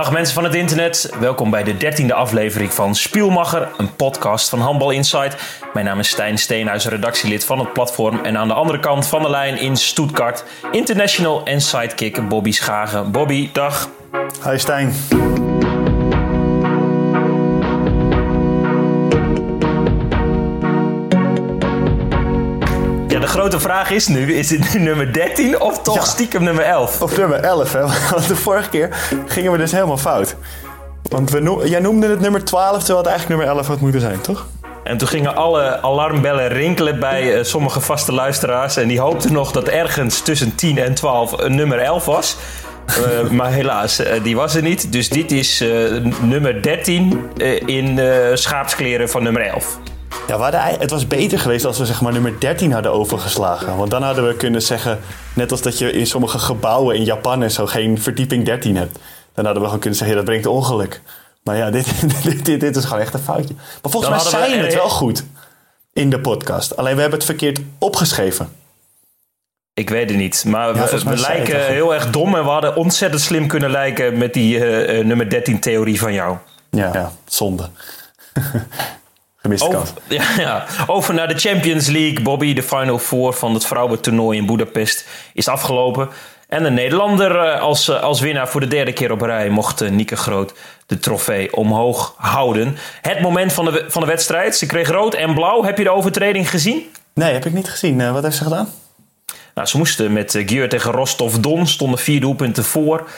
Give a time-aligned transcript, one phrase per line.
[0.00, 4.60] Dag mensen van het internet, welkom bij de dertiende aflevering van Spielmacher, een podcast van
[4.60, 5.36] Handbal Insight.
[5.72, 8.20] Mijn naam is Stijn Steenhuis, redactielid van het platform.
[8.24, 13.10] En aan de andere kant van de lijn in Stuttgart, international en sidekick Bobby Schagen.
[13.10, 13.88] Bobby, dag.
[14.44, 14.92] Hi Stijn.
[23.30, 26.04] Grote vraag is nu, is het nu nummer 13 of toch Ja.
[26.04, 27.02] stiekem nummer 11?
[27.02, 27.80] Of nummer 11, hè?
[28.14, 30.36] Want de vorige keer gingen we dus helemaal fout.
[31.02, 34.00] Want we noem- jij noemde het nummer 12, terwijl het eigenlijk nummer 11 had moeten
[34.00, 34.46] zijn, toch?
[34.84, 38.76] En toen gingen alle alarmbellen rinkelen bij eh, sommige vaste luisteraars.
[38.76, 42.36] En die hoopten nog dat ergens tussen 10 en 12 een nummer 11 was.
[42.86, 44.92] Eh, maar helaas, eh, die was er niet.
[44.92, 45.64] Dus dit is
[46.22, 48.00] nummer 13 eh, in
[48.34, 49.78] schaapskleren van nummer 11.
[50.26, 52.92] Ja, we hadden, ei- het was beter geweest als we zeg maar nummer 13 hadden
[52.92, 53.76] overgeslagen.
[53.76, 54.98] Want dan hadden we kunnen zeggen,
[55.34, 58.98] net als dat je in sommige gebouwen in Japan en zo geen verdieping 13 hebt.
[59.34, 61.00] Dan hadden we gewoon kunnen zeggen, dat brengt ongeluk.
[61.42, 61.86] Maar ja, dit,
[62.22, 63.54] dit, dit, dit is gewoon echt een foutje.
[63.54, 65.24] Maar volgens Dan mij hadden we zei je het wel goed
[65.92, 66.76] in de podcast.
[66.76, 68.48] Alleen we hebben het verkeerd opgeschreven.
[69.74, 70.44] Ik weet het niet.
[70.46, 72.34] Maar we, lijken heel erg dom.
[72.34, 76.12] En we hadden ontzettend slim kunnen lijken met die eh, eh, nummer 13 theorie van
[76.12, 76.36] jou.
[76.70, 77.68] Ja, ja zonde.
[79.42, 79.92] Gemiste Over, kans.
[80.08, 80.66] ja, ja.
[80.86, 82.22] Over naar de Champions League.
[82.22, 86.08] Bobby, de Final Four van het vrouwentoernooi in Budapest is afgelopen.
[86.48, 89.80] En een Nederlander eh, als, eh, als winnaar voor de derde keer op rij mocht
[89.80, 90.52] eh, Nieke Groot
[90.86, 92.76] de trofee omhoog houden.
[93.00, 94.56] Het moment van de, van de wedstrijd.
[94.56, 95.64] Ze kreeg rood en blauw.
[95.64, 96.82] Heb je de overtreding gezien?
[97.14, 98.12] Nee, heb ik niet gezien.
[98.12, 98.68] Wat heeft ze gedaan?
[99.54, 101.66] Nou, ze moesten met Gier tegen Rostov Don.
[101.66, 103.08] Stonden vier doelpunten voor.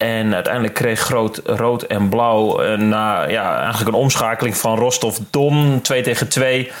[0.00, 5.16] En uiteindelijk kreeg Groot rood en blauw eh, na ja, eigenlijk een omschakeling van Rostov
[5.30, 5.80] Don.
[5.82, 6.72] 2 tegen 2.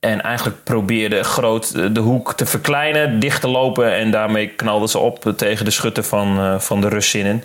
[0.00, 3.94] En eigenlijk probeerde Groot de hoek te verkleinen, dicht te lopen.
[3.94, 7.44] En daarmee knalden ze op tegen de schutter van, eh, van de Russinnen.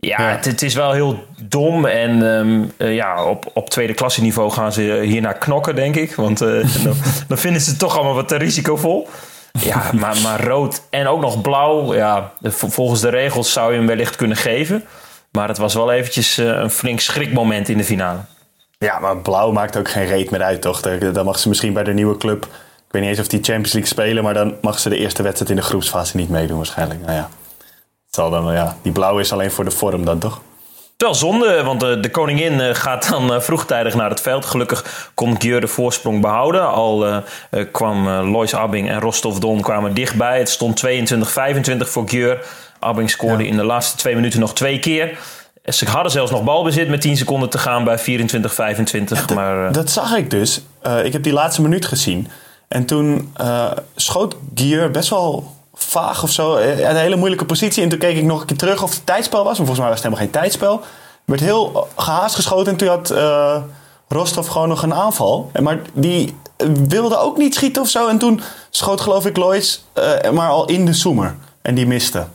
[0.00, 0.30] Ja, Ja.
[0.30, 1.86] Het, het is wel heel dom.
[1.86, 6.14] En ehm, eh, ja, op, op tweede klasse niveau gaan ze hiernaar knokken, denk ik.
[6.14, 6.38] Want
[6.84, 6.94] dan,
[7.28, 9.08] dan vinden ze het toch allemaal wat te risicovol.
[9.52, 11.94] Ja, maar, maar rood en ook nog blauw.
[11.94, 14.84] Ja, volgens de regels zou je hem wellicht kunnen geven.
[15.30, 18.18] Maar het was wel eventjes eh, een flink schrikmoment in de finale.
[18.78, 20.80] Ja, maar blauw maakt ook geen reet meer uit, toch?
[20.80, 22.48] Dan mag ze misschien bij de nieuwe club...
[22.88, 24.22] Ik weet niet eens of die Champions League spelen...
[24.22, 27.00] maar dan mag ze de eerste wedstrijd in de groepsfase niet meedoen waarschijnlijk.
[27.00, 27.28] Nou ja,
[28.06, 28.76] het zal dan ja.
[28.82, 30.40] Die blauw is alleen voor de vorm dan, toch?
[31.04, 34.44] Wel zonde, want de, de koningin eh, gaat dan eh, vroegtijdig naar het veld.
[34.44, 36.70] Gelukkig kon Gjeur de voorsprong behouden.
[36.72, 37.16] Al eh,
[37.50, 40.38] eh, kwam eh, Lois Abbing en Rostov Don kwamen dichtbij.
[40.38, 40.90] Het stond 22-25
[41.78, 42.44] voor Gjeur.
[42.78, 43.50] Abbing scoorde Ja.
[43.50, 45.18] in de laatste twee minuten nog twee keer.
[45.64, 49.34] Ze hadden zelfs nog balbezit met 10 seconden te gaan bij 24-25.
[49.34, 50.60] maar eh, Dat zag ik dus.
[50.82, 52.28] Eh, ik heb die laatste minuut gezien.
[52.68, 56.56] En toen eh, schoot Gier best wel vaag of zo.
[56.56, 57.82] eh, een hele moeilijke positie.
[57.82, 59.58] En toen keek ik nog een keer terug of het tijdspel was.
[59.58, 60.72] Maar volgens mij was het helemaal geen tijdspel.
[60.72, 60.80] Er
[61.24, 62.72] werd heel gehaast geschoten.
[62.72, 63.56] En toen had eh,
[64.08, 65.50] Rostov gewoon nog een aanval.
[65.60, 66.36] Maar die
[66.88, 68.08] wilde ook niet schieten of zo.
[68.08, 68.40] En toen
[68.70, 71.36] schoot geloof ik eh, maar al in de zoemer.
[71.62, 72.26] En die miste.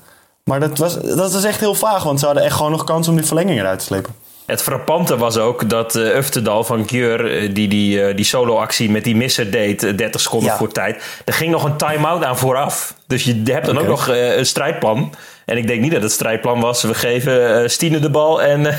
[0.44, 2.04] Maar dat was, dat was echt heel vaag.
[2.04, 4.16] Want ze hadden echt gewoon nog kans om die verlenging eruit te slepen.
[4.46, 8.90] Het frappante was ook dat eh Uftedal van Gjeur, eh, die die, eh, die solo-actie
[8.90, 10.58] met die misser deed, eh, 30 seconden Ja.
[10.58, 12.94] voor tijd, er ging nog een time-out aan vooraf.
[13.08, 15.14] Dus je hebt dan ook nog een strijdplan.
[15.46, 18.64] En ik denk niet dat het strijdplan was, we geven Stine de bal en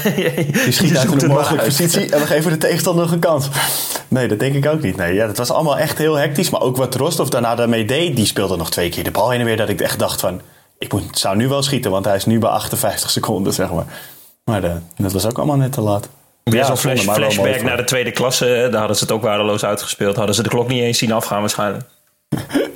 [0.64, 1.76] Die schiet je uit zoekt een mogelijke uit.
[1.76, 3.48] positie en we geven de tegenstander nog een kans.
[4.08, 4.96] Nee, dat denk ik ook niet.
[4.96, 6.50] Nee, ja, dat was allemaal echt heel hectisch.
[6.50, 9.40] Maar ook wat Rostov daarna daarmee deed, die speelde nog twee keer de bal heen
[9.40, 9.56] en weer.
[9.56, 10.40] Dat ik echt dacht van,
[10.78, 13.84] ik moet, zou nu wel schieten, want hij is nu bij 58 seconden, zeg maar.
[14.44, 16.08] Maar eh, dat was ook allemaal net te laat.
[16.42, 18.44] Weer zo'n flash, flashback naar de tweede klasse.
[18.44, 18.68] hè.
[18.70, 20.16] Daar hadden ze het ook waardeloos uitgespeeld.
[20.16, 21.84] Hadden ze de klok niet eens zien afgaan waarschijnlijk.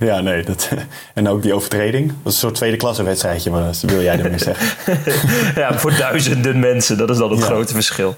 [0.00, 0.42] Ja, nee.
[0.44, 0.68] Dat,
[1.14, 2.06] en ook die overtreding.
[2.08, 4.66] Dat is een soort tweede klasse wedstrijdje, maar dat wil jij ermee zeggen.
[5.62, 6.98] ja, voor duizenden mensen.
[6.98, 7.44] Dat is dan het Ja.
[7.44, 8.16] grote verschil.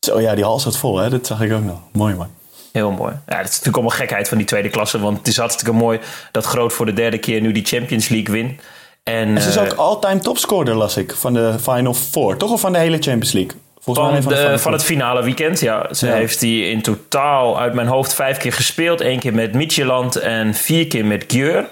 [0.00, 1.10] Zo ja, die hal zat vol, hè?
[1.10, 1.78] dat zag ik ook nog.
[1.92, 2.28] Mooi man.
[2.72, 3.12] Heel mooi.
[3.12, 4.98] Ja, dat is natuurlijk allemaal gekheid van die tweede klasse.
[5.00, 6.00] Want het is hartstikke mooi
[6.32, 8.60] dat Groot voor de derde keer nu die Champions League wint.
[9.06, 12.36] En, Ze is eh, ook all-time topscorer, las ik, van de Final Four.
[12.36, 13.52] Toch of van de hele Champions League?
[13.80, 14.72] Volgens Van, de, van Four.
[14.72, 15.94] het finale weekend, ja.
[15.94, 16.12] Ze Ja.
[16.14, 19.00] heeft die in totaal uit mijn hoofd vijf keer gespeeld.
[19.00, 21.64] Eén keer met Midtjylland en vier keer met Gjeur.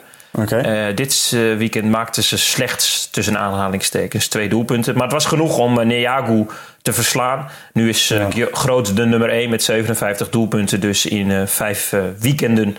[0.48, 4.94] Eh, dit eh, weekend maakte ze slechts tussen aanhalingstekens twee doelpunten.
[4.94, 6.46] Maar het was genoeg om uh, Neagu
[6.82, 7.48] te verslaan.
[7.72, 8.28] Nu is eh, Ja.
[8.30, 10.80] Gjör- Groot de nummer 1 met 57 doelpunten.
[10.80, 12.76] Dus in eh, vijf eh, weekenden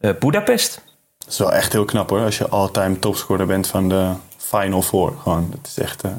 [0.00, 0.86] eh Budapest.
[1.28, 4.82] Dat is wel echt heel knap hoor, als je all-time topscorer bent van de Final
[4.82, 5.12] Four.
[5.22, 6.02] Gewoon, dat is echt...
[6.02, 6.10] eh,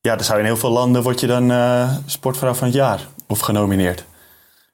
[0.00, 2.76] Ja, dan zou je in heel veel landen word je dan eh, sportvrouw van het
[2.76, 4.04] jaar of genomineerd.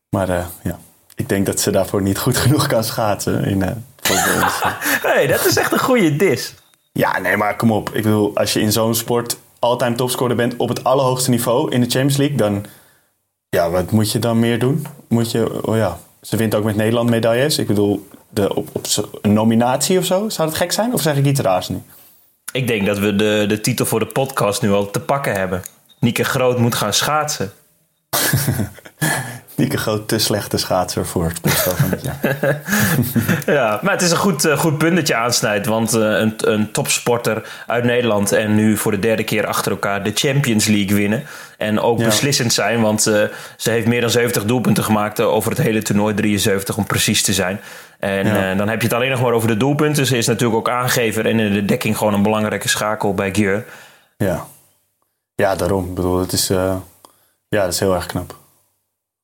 [0.08, 0.78] Maar eh, ja,
[1.14, 3.44] ik denk dat ze daarvoor niet goed genoeg kan schaatsen.
[3.44, 3.62] In,
[5.02, 6.54] hey, dat is echt een goede dis.
[6.92, 7.88] ja, nee, maar kom op.
[7.94, 11.80] Ik bedoel, als je in zo'n sport all-time topscorer bent op het allerhoogste niveau in
[11.80, 12.64] de Champions League, dan
[13.48, 14.86] ja, wat moet je dan meer doen?
[15.08, 17.58] Moet je, oh ja, ze wint ook met Nederland medailles.
[17.58, 18.86] Ik bedoel, de, op, op
[19.22, 20.92] een nominatie of zo, zou dat gek zijn?
[20.92, 21.82] Of zeg ik iets raars nu?
[22.52, 25.62] Ik denk dat we de, de titel voor de podcast nu al te pakken hebben.
[25.98, 27.52] Nieke Groot moet gaan schaatsen.
[29.60, 32.36] Nieke Groot, te slechte schaatser voor het van jaar.
[33.56, 35.66] ja, maar het is een goed, uh, goed punt dat je aansnijdt.
[35.66, 40.02] Want uh, een, een topsporter uit Nederland en nu voor de derde keer achter elkaar
[40.02, 41.24] de Champions League winnen.
[41.58, 42.04] En ook ja.
[42.04, 43.22] beslissend zijn, want uh,
[43.56, 46.14] ze heeft meer dan 70 doelpunten gemaakt over het hele toernooi.
[46.14, 47.60] 73 om precies te zijn.
[47.98, 48.54] En ja.
[48.54, 50.06] dan heb je het alleen nog maar over de doelpunten.
[50.06, 53.64] Ze is natuurlijk ook aangever en in de dekking gewoon een belangrijke schakel bij Gier.
[54.16, 54.46] Ja.
[55.34, 55.84] ja, daarom.
[55.84, 56.82] Ik bedoel, het is, ja,
[57.48, 58.39] dat is heel erg knap.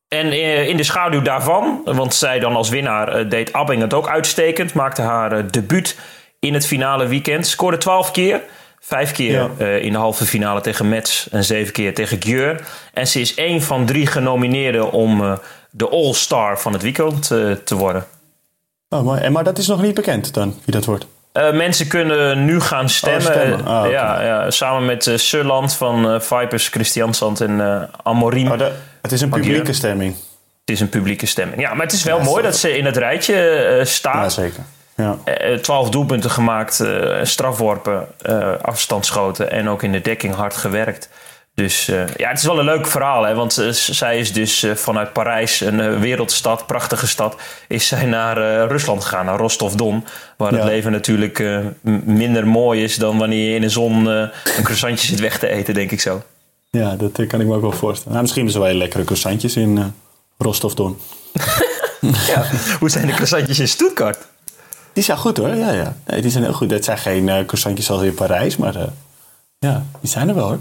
[0.09, 0.33] En
[0.69, 5.03] in de schaduw daarvan, want zij dan als winnaar deed Abbing het ook uitstekend, maakte
[5.03, 5.97] haar debuut
[6.41, 7.47] in het finale weekend.
[7.47, 8.41] Scoorde 12 keer,
[8.81, 9.51] vijf keer ja.
[9.59, 12.61] uh, in de halve finale tegen Metz en zeven keer tegen Gjeur.
[12.93, 15.33] En ze is één van drie genomineerden om uh,
[15.71, 18.05] de All-Star van het weekend uh, te worden.
[18.89, 21.07] Oh, maar, maar dat is nog niet bekend dan, wie dat wordt?
[21.53, 23.27] mensen kunnen nu gaan stemmen.
[23.27, 23.67] Oh, stemmen.
[23.67, 23.91] Ah, okay.
[23.91, 28.51] ja, ja, samen met Surland van Vipers, Christiansand en Amorim.
[28.51, 28.67] Oh,
[29.07, 30.15] het is een publieke stemming.
[30.61, 31.61] Het is een publieke stemming.
[31.61, 34.15] Ja, maar het is wel ja, mooi dat ze in het rijtje staat.
[34.15, 34.65] Ja, zeker.
[34.97, 35.19] Ja.
[35.49, 41.11] Uh, 12 doelpunten gemaakt, uh, strafworpen, uh, afstandsschoten en ook in de dekking hard gewerkt.
[41.55, 41.87] Dus
[42.17, 43.35] ja, het is wel een leuk verhaal, hè?
[43.35, 47.37] want zij is dus vanuit Parijs, een wereldstad, prachtige stad,
[47.69, 50.05] is zij naar Rusland gegaan, naar Rostov-Don.
[50.37, 50.59] Waar ja.
[50.59, 51.43] het leven natuurlijk
[52.05, 54.31] minder mooi is dan wanneer je in de zon een
[54.63, 56.23] croissantje zit weg te eten, denk ik zo.
[56.71, 58.11] Ja, dat kan ik me ook wel voorstellen.
[58.13, 59.95] Nou, misschien zijn wel hele lekkere croissantjes in
[60.39, 60.99] Rostov-Don.
[62.27, 62.47] ja,
[62.79, 64.19] hoe zijn de croissantjes in Stuttgart?
[64.93, 65.97] Die zijn goed hoor, ja, ja.
[66.07, 66.71] Nee, die zijn heel goed.
[66.71, 68.83] Het zijn geen uh, croissantjes zoals in Parijs, maar uh,
[69.59, 70.61] ja, die zijn er wel hoor.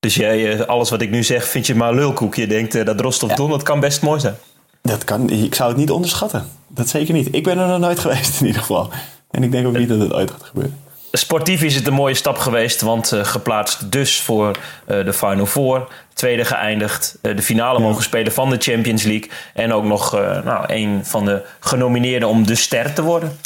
[0.00, 2.34] Dus jij, alles wat ik nu zeg, vind je maar lulkoek.
[2.34, 4.34] Je denkt dat Rostov Don, dat kan best mooi zijn.
[4.82, 6.48] Dat kan, ik zou het niet onderschatten.
[6.68, 7.34] Dat zeker niet.
[7.34, 8.90] Ik ben er nog nooit geweest in ieder geval.
[9.30, 10.78] En ik denk ook niet dat het ooit gaat gebeuren.
[11.16, 15.46] Sportief is het een mooie stap geweest, want uh, geplaatst dus voor uh, de Final
[15.46, 15.88] Four.
[16.14, 17.84] Tweede geëindigd, uh, de finale ja.
[17.84, 19.30] mogen spelen van de Champions League.
[19.54, 20.12] En ook nog
[20.44, 23.38] nou, een van de genomineerden om de ster te worden.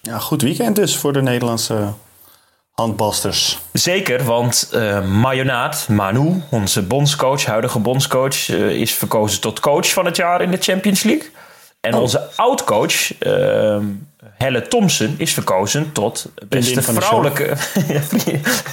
[0.00, 1.92] Ja, goed weekend dus voor de Nederlandse
[2.72, 3.58] handbalsters.
[3.72, 4.70] Zeker, want
[5.06, 10.58] Mayonaat, Manu, onze bondscoach, huidige bondscoach, is verkozen tot coach van het jaar in de
[10.60, 11.30] Champions League.
[11.80, 12.00] En oh.
[12.00, 13.12] onze oud-coach,
[14.36, 17.52] Helle Thompson is verkozen tot beste vrouwelijke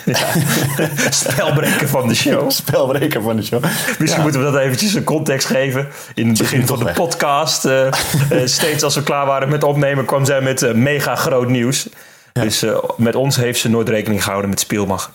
[1.10, 2.52] spelbreker van de show.
[2.52, 3.64] Spelbreker van de show.
[3.64, 4.22] Misschien ja.
[4.22, 5.88] moeten we dat eventjes een context geven.
[6.14, 6.96] In het begin van de weg.
[6.96, 7.92] podcast, uh, uh,
[8.46, 11.90] steeds als we klaar waren met opnemen, kwam zij met uh, mega groot nieuws.
[12.34, 12.42] Ja.
[12.42, 12.66] Dus
[12.98, 15.12] met ons heeft ze nooit rekening gehouden met Spielmach.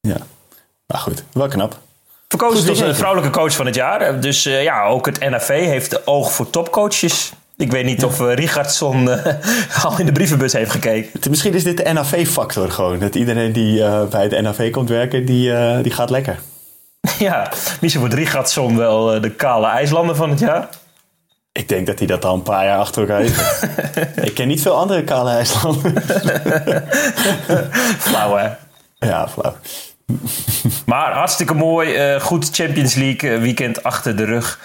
[0.00, 0.16] Ja,
[0.86, 1.78] maar goed, wel knap.
[2.28, 4.20] Verkozen tot de vrouwelijke coach van het jaar.
[4.20, 7.32] Dus ja, ook het NAV heeft de oog voor topcoaches.
[7.60, 9.24] Ik weet niet of uh, Richardson uh,
[9.84, 11.20] al in de brievenbus heeft gekeken.
[11.30, 12.98] Misschien is dit de NAV-factor gewoon.
[12.98, 15.52] Dat iedereen die uh, bij het NAV komt werken, die,
[15.82, 16.38] die gaat lekker.
[17.18, 20.68] Ja, misschien wordt Richardson wel de kale IJslander van het jaar.
[21.52, 23.66] Ik denk dat hij dat al een paar jaar achter elkaar heeft.
[24.28, 26.04] Ik ken niet veel andere kale IJslanders.
[27.98, 28.48] flauw hè?
[28.98, 29.54] Ja, flauw.
[30.86, 32.20] maar hartstikke mooi.
[32.20, 34.58] goed Champions League weekend achter de rug.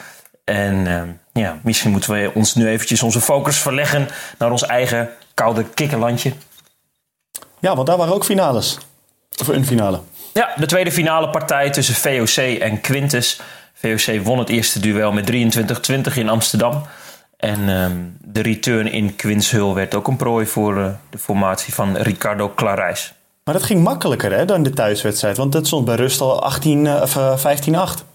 [0.43, 1.01] En uh,
[1.41, 6.33] ja, misschien moeten we ons nu eventjes onze focus verleggen naar ons eigen koude kikkerlandje.
[7.59, 8.77] Ja, want daar waren ook finales.
[9.39, 9.99] Of een finale.
[10.33, 13.39] Ja, de tweede finale partij tussen VOC en Quintus.
[13.73, 16.81] VOC won het eerste duel met 23-20 in Amsterdam.
[17.37, 21.97] En um, de return in Quinshul werd ook een prooi voor uh, de formatie van
[21.97, 23.13] Ricardo Clarijs.
[23.43, 25.37] Maar dat ging makkelijker hè, dan de thuiswedstrijd.
[25.37, 28.14] Want dat stond bij rust al 18, uh, of, uh, 15-8.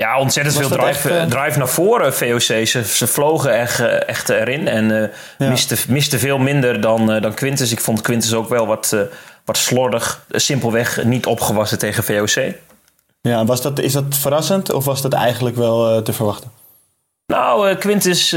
[0.00, 1.22] Ja, ontzettend veel drive, echt, uh...
[1.22, 2.66] drive naar voren, VOC.
[2.66, 5.04] Ze, ze vlogen echt, echt erin en uh,
[5.38, 5.48] ja.
[5.48, 7.72] misten, miste veel minder dan, uh, dan Quintus.
[7.72, 8.96] Ik vond Quintus ook wel wat,
[9.44, 10.24] wat slordig.
[10.30, 12.54] Simpelweg niet opgewassen tegen VOC.
[13.20, 16.50] Ja, was dat, is dat verrassend of was dat eigenlijk wel te verwachten?
[17.26, 18.36] Nou, Quintus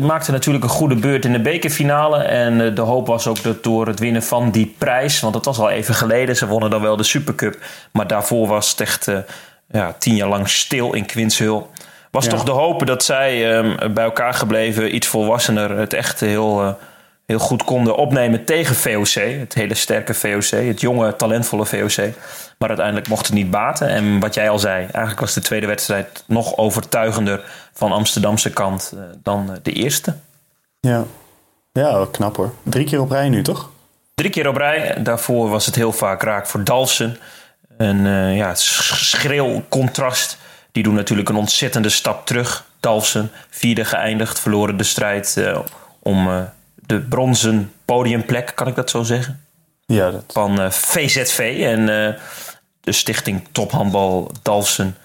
[0.00, 2.16] maakte natuurlijk een goede beurt in de bekerfinale.
[2.18, 5.20] En de hoop was ook dat door het winnen van die prijs...
[5.20, 7.58] want dat was al even geleden, ze wonnen dan wel de Supercup...
[7.92, 9.08] maar daarvoor was het echt
[9.68, 11.70] ja, tien jaar lang stil in Quinshul.
[12.10, 12.30] Was ja.
[12.30, 16.72] toch de hoop dat zij um, bij elkaar gebleven, iets volwassener, het echt heel, uh,
[17.26, 19.22] heel goed konden opnemen tegen VOC.
[19.38, 21.96] Het hele sterke VOC, het jonge, talentvolle VOC.
[22.58, 23.88] Maar uiteindelijk mocht het niet baten.
[23.88, 28.92] En wat jij al zei, eigenlijk was de tweede wedstrijd nog overtuigender van Amsterdamse kant
[28.94, 30.14] uh, dan de eerste.
[30.80, 31.04] Ja.
[31.72, 32.52] ja, knap hoor.
[32.62, 33.70] Drie keer op rij nu, toch?
[34.14, 35.02] Drie keer op rij.
[35.02, 37.18] Daarvoor was het heel vaak raak voor Dalsen.
[37.76, 40.38] En uh, ja, schreeuw contrast.
[40.72, 42.64] Die doen natuurlijk een ontzettende stap terug.
[42.80, 45.58] Dalsen, vierde geëindigd, verloren de strijd uh,
[45.98, 46.42] om uh,
[46.74, 49.44] de bronzen podiumplek, kan ik dat zo zeggen?
[49.86, 50.24] Ja, dat.
[50.28, 51.60] Van VZV.
[51.62, 51.86] En
[52.80, 54.96] de stichting Tophandbal Dalsen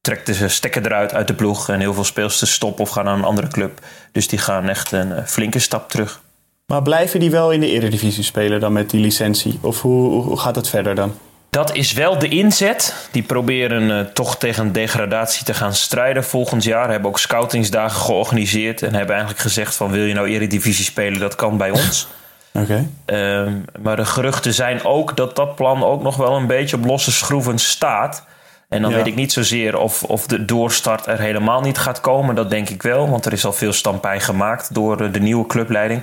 [0.00, 1.68] trekt de stekker eruit uit de ploeg.
[1.68, 3.80] En heel veel speelsters stoppen of gaan naar een andere club.
[4.12, 6.20] Dus die gaan echt een flinke stap terug.
[6.66, 9.58] Maar blijven die wel in de Eredivisie spelen dan met die licentie?
[9.62, 11.14] Of hoe, hoe gaat het verder dan?
[11.52, 13.08] Dat is wel de inzet.
[13.10, 16.90] Die proberen uh, toch tegen degradatie te gaan strijden volgend jaar.
[16.90, 18.82] Hebben ook scoutingsdagen georganiseerd.
[18.82, 22.06] En hebben eigenlijk gezegd van wil je nou Eredivisie spelen, dat kan bij ons.
[22.52, 22.86] Oké.
[23.06, 23.44] Okay.
[23.44, 26.84] Uh, maar de geruchten zijn ook dat dat plan ook nog wel een beetje op
[26.84, 28.24] losse schroeven staat.
[28.68, 28.96] En dan ja.
[28.96, 32.34] weet ik niet zozeer of, of de doorstart er helemaal niet gaat komen.
[32.34, 35.46] Dat denk ik wel, want er is al veel stampij gemaakt door uh, de nieuwe
[35.46, 36.02] clubleiding.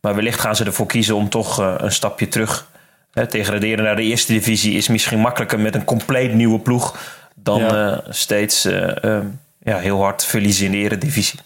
[0.00, 2.72] Maar wellicht gaan ze ervoor kiezen om toch uh, een stapje terug
[3.14, 6.96] He, degraderen naar de eerste divisie is misschien makkelijker met een compleet nieuwe ploeg
[7.34, 7.92] dan ja.
[7.92, 9.18] uh, steeds uh, uh,
[9.62, 11.40] ja, heel hard verliezen in de eredivisie.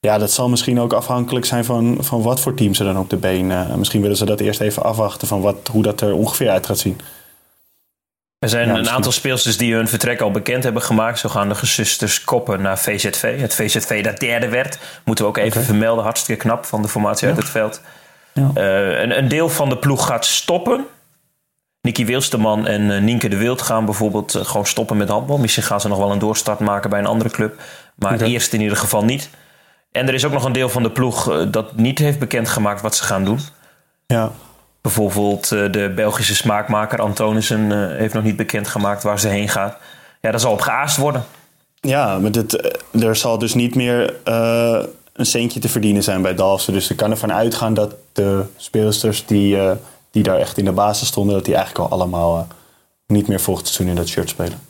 [0.00, 3.10] Ja, dat zal misschien ook afhankelijk zijn van, van wat voor teams er dan op
[3.10, 3.78] de been.
[3.78, 6.78] misschien willen ze dat eerst even afwachten van wat, hoe dat er ongeveer uit gaat
[6.78, 7.00] zien.
[8.38, 11.18] Er zijn ja, een aantal speelsters die hun vertrek al bekend hebben gemaakt.
[11.18, 13.40] Zo gaan de gezusters Koppen naar VZV.
[13.40, 14.78] Het VZV dat derde werd.
[15.04, 15.62] Moeten we ook even okay.
[15.62, 16.04] vermelden.
[16.04, 17.34] Hartstikke knap van de formatie ja.
[17.34, 17.80] uit het veld.
[18.32, 18.50] Ja.
[18.54, 20.86] een, een deel van de ploeg gaat stoppen.
[21.82, 25.38] Nicky Wilsterman en uh, Nienke de Wild gaan bijvoorbeeld uh, gewoon stoppen met handbal.
[25.38, 27.60] Misschien gaan ze nog wel een doorstart maken bij een andere club.
[27.94, 28.28] Maar okay.
[28.28, 29.30] eerst in ieder geval niet.
[29.92, 32.80] En er is ook nog een deel van de ploeg uh, dat niet heeft bekendgemaakt
[32.80, 33.38] wat ze gaan doen.
[34.06, 34.30] Ja.
[34.80, 39.76] Bijvoorbeeld de Belgische smaakmaker Antonissen heeft nog niet bekendgemaakt waar ze heen gaat.
[40.20, 41.24] Ja, dat zal op geaast worden.
[41.80, 44.14] Ja, maar dit, er zal dus niet meer
[45.12, 46.72] een centje te verdienen zijn bij Dalfsen.
[46.72, 49.58] Dus ik kan ervan uitgaan dat de speelsters die
[50.12, 52.42] die daar echt in de basis stonden, dat die eigenlijk al allemaal uh,
[53.06, 54.60] niet meer volgend seizoen in dat shirt spelen.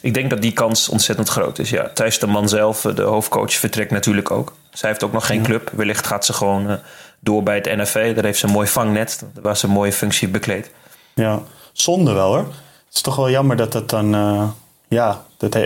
[0.00, 1.70] Ik denk dat die kans ontzettend groot is.
[1.70, 4.52] Ja, Thijs de man zelf, de hoofdcoach, vertrekt natuurlijk ook.
[4.70, 5.70] Zij heeft ook nog geen club.
[5.74, 6.76] Wellicht gaat ze gewoon uh,
[7.20, 8.14] door bij het NFV.
[8.14, 10.70] Daar heeft ze een mooi vangnet, waar ze een mooie functie bekleedt.
[11.14, 12.46] Ja, zonde wel hoor.
[12.86, 14.14] Het is toch wel jammer dat dat dan...
[14.14, 14.48] Uh,
[14.88, 15.56] ja, dat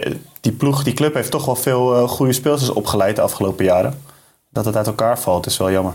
[0.40, 4.02] die ploeg, die club heeft toch wel veel uh, goede speelsters opgeleid de afgelopen jaren.
[4.50, 5.94] Dat het uit elkaar valt, is wel jammer.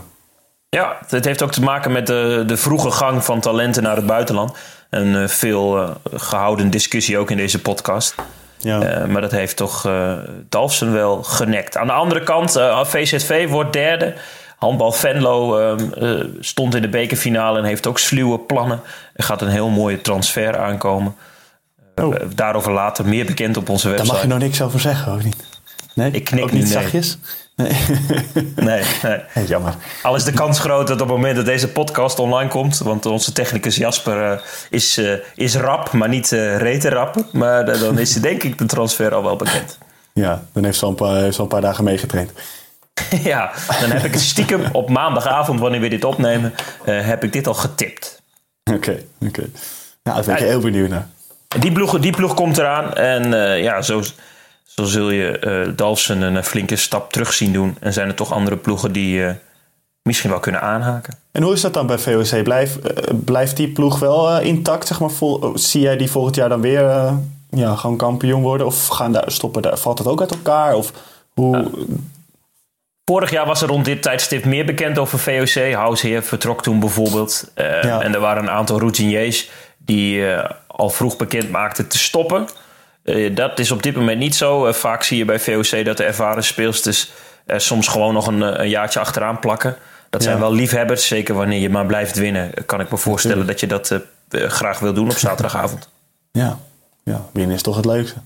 [0.76, 4.06] Ja, het heeft ook te maken met de, de vroege gang van talenten naar het
[4.06, 4.56] buitenland.
[4.90, 8.14] Een uh, veel uh, gehouden discussie ook in deze podcast.
[8.58, 9.00] Ja.
[9.00, 9.88] Uh, maar dat heeft toch
[10.48, 11.76] Dalfsen wel genekt.
[11.76, 12.52] Aan de andere kant,
[12.82, 14.14] VZV wordt derde.
[14.56, 18.80] Handbal Venlo ehm, stond in de bekerfinale en heeft ook sluwe plannen.
[19.14, 21.14] Er gaat een heel mooie transfer aankomen.
[21.94, 22.14] Oh.
[22.34, 24.06] daarover later meer bekend op onze website.
[24.06, 25.51] Daar mag je nog niks over zeggen, of niet?
[25.94, 26.10] Nee?
[26.10, 26.72] Ik knik ook niet nee.
[26.72, 27.18] zachtjes?
[27.56, 27.72] Nee.
[28.56, 29.46] nee, nee.
[29.46, 29.74] Jammer.
[30.02, 33.06] Al is de kans groot dat op het moment dat deze podcast online komt, want
[33.06, 34.38] onze technicus Jasper uh,
[34.70, 37.24] is, uh, is rap, maar niet uh, rete rap.
[37.32, 39.78] Maar dan is denk ik de transfer al wel bekend.
[40.12, 42.32] Ja, dan heeft ze al een paar, heeft al een paar dagen meegetraind.
[43.22, 47.46] ja, dan heb ik het stiekem op maandagavond, wanneer we dit opnemen, heb ik dit
[47.46, 48.22] al getipt.
[48.64, 49.26] Oké, okay, oké.
[49.26, 49.50] Okay.
[50.02, 51.08] Nou, daar ben ik ja, heel benieuwd naar.
[51.58, 54.02] Die ploeg, die ploeg komt eraan en ja, zo
[54.74, 57.76] zo zul je uh, Dalsen een flinke stap terug zien doen.
[57.80, 59.30] En zijn er toch andere ploegen die uh,
[60.02, 61.18] misschien wel kunnen aanhaken.
[61.32, 62.42] En hoe is dat dan bij VOC?
[62.42, 64.86] Blijf, uh, blijft die ploeg wel intact?
[64.86, 67.12] Zeg maar, vol, zie jij die volgend jaar dan weer
[67.50, 68.66] ja, gewoon kampioen worden?
[68.66, 70.74] Of gaan daar, stoppen daar, valt het ook uit elkaar?
[70.74, 70.92] Of
[71.34, 71.70] hoe...
[73.04, 75.72] Vorig jaar was er rond dit tijdstip meer bekend over VOC.
[75.72, 77.50] Househeer vertrok toen bijvoorbeeld.
[77.54, 78.00] Ja.
[78.00, 80.24] En er waren een aantal routiniers die
[80.66, 82.48] al vroeg bekend maakten te stoppen.
[83.04, 84.66] Uh, dat is op dit moment niet zo.
[84.66, 87.10] Uh, vaak zie je bij VOC dat de ervaren speelsters
[87.46, 89.76] er soms gewoon nog een, een jaartje achteraan plakken.
[90.10, 92.50] Dat zijn wel liefhebbers, zeker wanneer je maar blijft winnen.
[92.66, 95.88] Kan ik me voorstellen dat je dat uh, graag wil doen op zaterdagavond.
[96.32, 96.58] Ja.
[97.02, 98.18] ja, winnen is toch het leukste.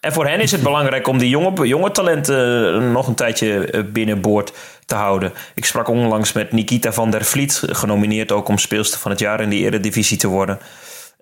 [0.00, 4.52] En voor hen is het belangrijk om die jonge, jonge talenten nog een tijdje binnenboord
[4.86, 5.32] te houden.
[5.54, 9.40] Ik sprak onlangs met Nikita van der Vliet, genomineerd ook om speelster van het jaar
[9.40, 10.58] in de Eredivisie te worden.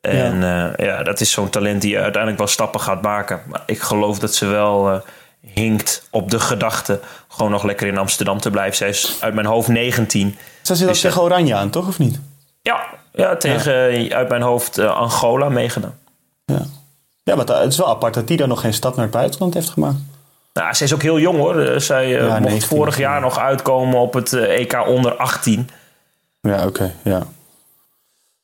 [0.00, 3.40] En ja, uh, ja dat is zo'n talent die uiteindelijk wel stappen gaat maken.
[3.46, 4.98] Maar ik geloof dat ze wel uh,
[5.40, 8.76] hinkt op de gedachte gewoon nog lekker in Amsterdam te blijven.
[8.76, 10.36] Zij is uit mijn hoofd 19.
[10.62, 11.88] Ze zit ook dus, tegen Oranje aan, toch?
[11.88, 12.20] Of niet?
[12.62, 14.16] Ja, ja tegen ja.
[14.16, 15.98] uit mijn hoofd uh, Angola meegedaan.
[16.44, 16.62] Ja.
[17.22, 19.54] ja, maar het is wel apart dat die dan nog geen stap naar het buitenland
[19.54, 19.98] heeft gemaakt.
[20.52, 21.80] Nou, ze is ook heel jong hoor.
[21.80, 25.70] Zij ja, mocht 19, vorig jaar nog uitkomen op het EK onder 18.
[26.40, 26.66] Ja, oké.
[26.66, 27.26] Okay, ja.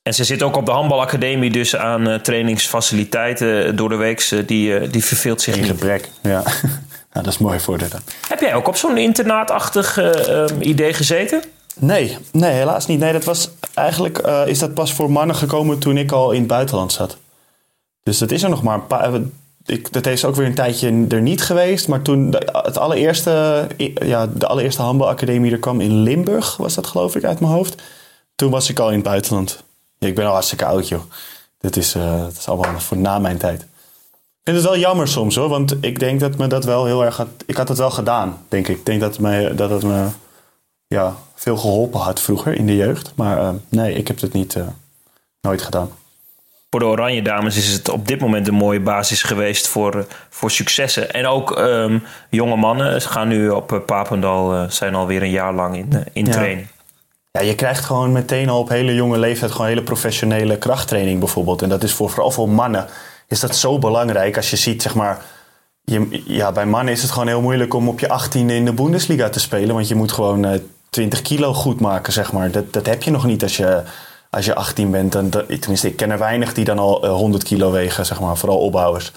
[0.05, 4.47] En ze zit ook op de handbalacademie, dus aan uh, trainingsfaciliteiten door de week.
[4.47, 6.43] Die, uh, die verveelt zich In gebrek, ja.
[7.13, 8.01] nou, dat is mooi voor haar dan.
[8.29, 11.43] Heb jij ook op zo'n internaatachtig uh, idee gezeten?
[11.75, 12.99] Nee, nee, helaas niet.
[12.99, 16.39] Nee, dat was eigenlijk eh, is dat pas voor mannen gekomen toen ik al in
[16.39, 17.17] het buitenland zat.
[18.03, 19.21] Dus dat is er nog maar een paar.
[19.67, 21.89] Ik, dat is ook weer een tijdje er niet geweest.
[21.89, 26.87] Maar toen de, het allereerste, ja, de allereerste handbalacademie er kwam in Limburg, was dat
[26.87, 27.83] geloof ik uit mijn hoofd.
[28.35, 29.65] Toen was ik al in het buitenland.
[30.05, 31.03] Ja, ik ben al hartstikke oud, joh.
[31.61, 33.61] Dit is, uh, dat is allemaal voor na mijn tijd.
[33.61, 37.05] Ik vind het wel jammer soms hoor, want ik denk dat me dat wel heel
[37.05, 37.29] erg had.
[37.47, 38.77] Ik had het wel gedaan, denk ik.
[38.77, 40.07] Ik denk dat, me, dat het me
[40.87, 43.13] ja, veel geholpen had vroeger in de jeugd.
[43.17, 44.67] Maar uh, nee, ik heb het niet, uh,
[45.41, 45.91] nooit gedaan.
[46.71, 50.51] Voor de Oranje Dames is het op dit moment een mooie basis geweest voor, voor
[50.51, 51.13] successen.
[51.13, 55.55] En ook um, jonge mannen Ze gaan nu op Papendal, uh, zijn alweer een jaar
[55.55, 56.67] lang in, in training.
[56.67, 56.74] Ja,
[57.43, 61.63] je krijgt gewoon meteen al op hele jonge leeftijd gewoon hele professionele krachttraining bijvoorbeeld.
[61.63, 62.87] En dat is voor vooral voor mannen
[63.29, 65.25] is dat zo belangrijk als je ziet, zeg maar.
[65.85, 68.73] Je, ja, bij mannen is het gewoon heel moeilijk om op je 18e in de
[68.73, 69.75] Bundesliga te spelen.
[69.75, 70.61] Want je moet gewoon eh
[70.95, 72.51] 20 kilo goed maken, zeg maar.
[72.51, 73.83] Dat, dat heb je nog niet als je,
[74.31, 75.13] als je 18 bent.
[75.13, 78.37] Dan, tenminste, ik ken er weinig die dan al eh, 100 kilo wegen, zeg maar.
[78.37, 79.13] Vooral opbouwers.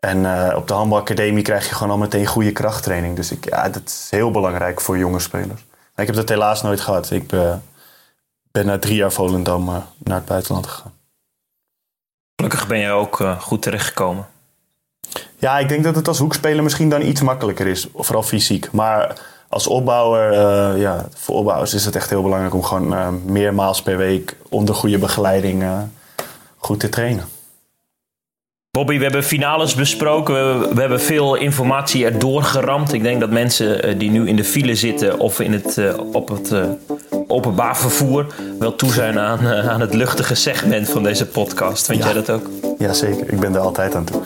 [0.00, 3.16] En eh, op de handbalacademie krijg je gewoon al meteen goede krachttraining.
[3.16, 5.64] Dus ik, ja, dat is heel belangrijk voor jonge spelers.
[6.00, 7.10] Ik heb dat helaas nooit gehad.
[7.10, 7.62] Ik ben,
[8.50, 10.92] ben na drie jaar Volendam eh, naar het buitenland gegaan.
[12.36, 14.26] Gelukkig ben je ook eh, goed terechtgekomen.
[15.36, 17.86] Ja, ik denk dat het als hoekspeler misschien dan iets makkelijker is.
[17.94, 18.72] Vooral fysiek.
[18.72, 23.08] Maar als opbouwer, eh, ja, voor opbouwers is het echt heel belangrijk om gewoon eh,
[23.24, 25.78] meermaals per week onder goede begeleiding eh,
[26.56, 27.24] goed te trainen.
[28.78, 30.34] Bobby, we hebben finales besproken.
[30.34, 32.92] We, we hebben veel informatie erdoor geramd.
[32.92, 35.94] Ik denk dat mensen eh, die nu in de file zitten of in het, eh,
[36.12, 36.64] op het eh,
[37.26, 38.26] openbaar vervoer
[38.58, 41.86] wel toe zijn aan, aan het luchtige segment van deze podcast.
[41.86, 42.04] Vind Ja.
[42.04, 42.46] jij dat ook?
[42.78, 44.20] Jazeker, ik ben er altijd aan toe.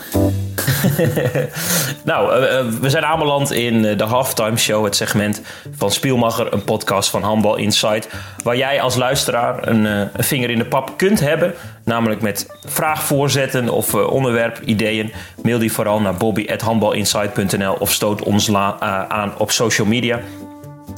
[2.03, 5.41] Nou, eh, eh, we zijn aanbeland in eh, de halftime show, het segment
[5.77, 8.07] van Spielmacher, een podcast van Handbal Insight.
[8.43, 11.53] Waar jij als luisteraar een, een vinger in de pap kunt hebben.
[11.85, 15.13] Namelijk met vraagvoorzetten of onderwerpideeën.
[15.41, 20.19] Mail die vooral naar bobby.handbalinsight.nl of stoot ons la- aan op social media.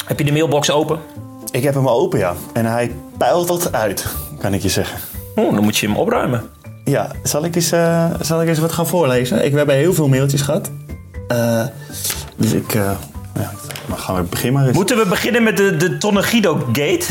[0.06, 1.00] Heb je de mailbox open?
[1.52, 2.34] Ik heb hem open, ja.
[2.54, 4.06] En hij puilt uit,
[4.40, 5.00] kan ik je zeggen.
[5.36, 6.50] Oh, dan moet je hem opruimen.
[6.86, 9.46] Ja, zal ik eens, eh, zal ik eens wat gaan voorlezen?
[9.46, 10.72] Ik, we hebben heel veel mailtjes gehad.
[11.28, 11.66] Eh,
[12.36, 12.74] dus ik...
[12.74, 12.92] eh,
[13.36, 13.52] ja,
[13.86, 14.78] maar gaan we beginnen maar eens.
[14.78, 17.06] Moeten we beginnen met de, de Tonnegido Gate?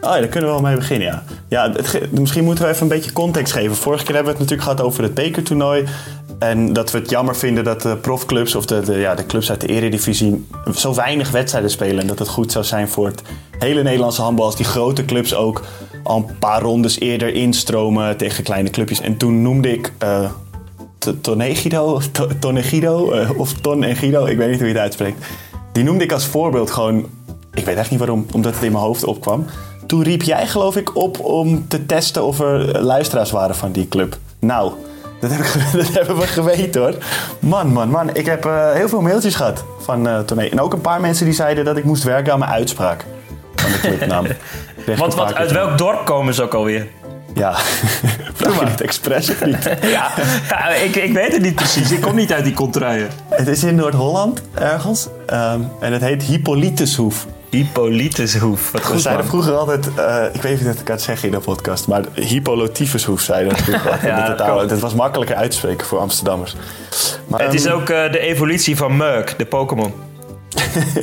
[0.00, 1.22] Oh ja, daar kunnen we wel mee beginnen, ja.
[1.48, 3.76] ja het misschien moeten we even een beetje context geven.
[3.76, 5.84] Vorige keer hebben we het natuurlijk gehad over het bekertoernooi.
[6.38, 9.50] En dat we het jammer vinden dat de profclubs of de, de, ja, de clubs
[9.50, 12.00] uit de eredivisie zo weinig wedstrijden spelen.
[12.00, 13.22] En dat het goed zou zijn voor het
[13.58, 15.62] hele Nederlandse handbal als die grote clubs ook
[16.04, 19.00] al een paar rondes eerder instromen tegen kleine clubjes.
[19.00, 19.92] En toen noemde ik
[20.98, 24.82] T- Tonegido, To- Tonegido eh, of Ton en Guido, ik weet niet hoe je het
[24.82, 25.26] uitspreekt.
[25.72, 27.06] Die noemde ik als voorbeeld gewoon,
[27.54, 29.44] ik weet echt niet waarom, omdat het in mijn hoofd opkwam.
[29.86, 33.88] Toen riep jij geloof ik op om te testen of er luisteraars waren van die
[33.88, 34.16] club.
[34.38, 34.72] Nou,
[35.20, 35.30] dat,
[35.96, 36.94] hebben we geweten hoor.
[37.38, 38.10] Man, man, man.
[38.14, 40.42] Ik heb eh, heel veel mailtjes gehad van eh Toné.
[40.44, 43.04] En ook een paar mensen die zeiden dat ik moest werken aan mijn uitspraak
[43.70, 44.24] van de clubnaam.
[44.24, 44.36] Ik
[44.84, 46.86] kreeg Want wat, uit welk dorp komen ze ook alweer?
[47.34, 47.54] Ja,
[48.34, 49.64] vraag je het expres of niet?
[49.82, 50.10] Ja,
[50.48, 51.90] ja ik, ik weet het niet precies.
[51.92, 53.10] Ik kom niet uit die contraien.
[53.28, 55.08] Het is in Noord-Holland ergens.
[55.26, 57.26] Ehm, en het heet Hippolytushoef.
[57.50, 58.70] Hippolytushoef.
[58.70, 59.32] Wat We goed, zeiden man.
[59.32, 63.20] vroeger altijd, eh, ik weet niet of ik het zeggen in de podcast, maar Hippolotyphushoef
[63.20, 64.06] zeiden we vroeger.
[64.06, 66.56] Ja, dat, was makkelijker uit te spreken voor Amsterdammers.
[67.26, 69.92] Maar, Het is ehm, ook eh, de evolutie van Murk, de Pokémon.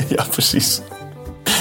[0.07, 0.81] ja, precies.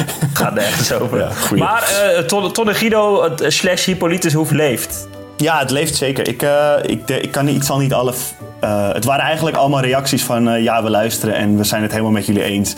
[0.32, 1.18] Gaat nergens over.
[1.18, 1.82] Ja, maar
[2.14, 5.08] eh Ton- het, eh, slash Hippolytushoef leeft.
[5.36, 6.28] Ja, het leeft zeker.
[6.28, 8.12] Ik, eh, ik, de- ik kan niet, ik zal niet alle.
[8.60, 11.90] eh, het waren eigenlijk allemaal reacties van eh, ja, we luisteren en we zijn het
[11.90, 12.74] helemaal met jullie eens.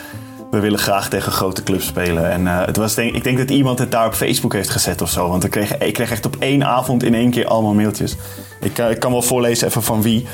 [0.50, 2.30] We willen graag tegen grote clubs spelen.
[2.30, 5.02] En eh, het was denk, ik denk dat iemand het daar op Facebook heeft gezet
[5.02, 5.28] of zo.
[5.28, 8.16] Want ik kreeg, ik kreeg echt op één avond in één keer allemaal mailtjes.
[8.61, 10.26] Ik, ik kan wel voorlezen even van wie.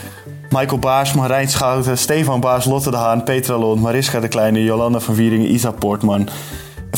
[0.50, 5.00] Michael Baars, Marijn Schouten, Stefan Baars, Lotte de Haan, Petra Lond, Mariska de Kleine, Jolanda
[5.00, 6.28] van Wieringen, Isa Poortman.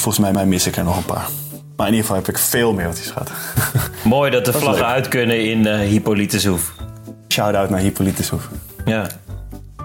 [0.00, 1.28] En volgens mij, mij mis ik er nog een paar.
[1.76, 3.30] Maar in ieder geval heb ik veel mailtjes gehad.
[4.04, 4.92] Mooi dat de vlaggen leuk.
[4.94, 6.72] uit kunnen in eh Hippolytushoef.
[7.28, 8.48] Shout-out naar Hippolytushoef.
[8.84, 9.06] Ja.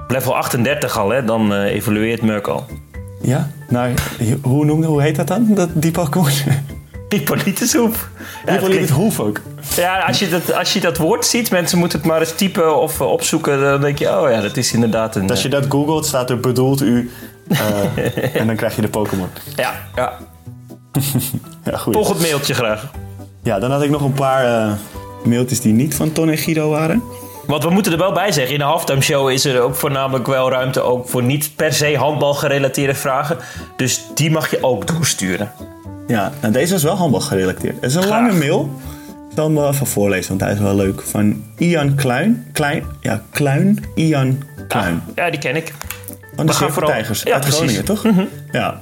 [0.07, 1.23] Level 38 al, hè?
[1.25, 2.65] Dan eh, evolueert Murk al.
[3.21, 3.93] Ja, nou,
[4.41, 6.29] hoe, noemde, hoe heet dat dan, dat, die Pokémon?
[7.09, 8.09] Hippolytushoef.
[8.19, 9.41] Ja, het Hippolytus klinkt- Hoef ook.
[9.75, 12.81] ja als, je dat, als je dat woord ziet, mensen moeten het maar eens typen
[12.81, 13.59] of eh, opzoeken.
[13.61, 15.29] Dan denk je, oh ja, dat is inderdaad een...
[15.29, 17.11] Als je dat googelt, staat er bedoelt u.
[17.47, 19.27] eh, en dan krijg je de Pokémon.
[19.55, 20.13] ja, ja.
[21.63, 21.93] Ja, goed.
[21.93, 22.91] Volgend mailtje graag.
[23.43, 24.73] Ja, dan had ik nog een paar eh,
[25.23, 27.03] mailtjes die niet van Ton en Guido waren.
[27.47, 30.27] Want we moeten er wel bij zeggen, in de halftime show is er ook voornamelijk
[30.27, 33.37] wel ruimte ook voor niet per se handbal gerelateerde vragen.
[33.75, 35.51] Dus die mag je ook doorsturen.
[36.07, 37.75] Ja, nou, deze was wel handbal gerelateerd.
[37.75, 38.21] Het is een Graag.
[38.21, 38.69] lange mail.
[39.29, 41.01] Ik zal hem wel even voorlezen, want hij is wel leuk.
[41.01, 42.47] Van Ian Kluin.
[42.53, 43.85] Klein, ja, Kluin.
[43.95, 45.03] Ian Kluin.
[45.15, 45.73] Ja, die ken ik.
[46.35, 47.59] Van de we gaan vooral- Tijgers Ja, uit precies.
[47.59, 48.05] Groningen, toch?
[48.51, 48.79] Ja.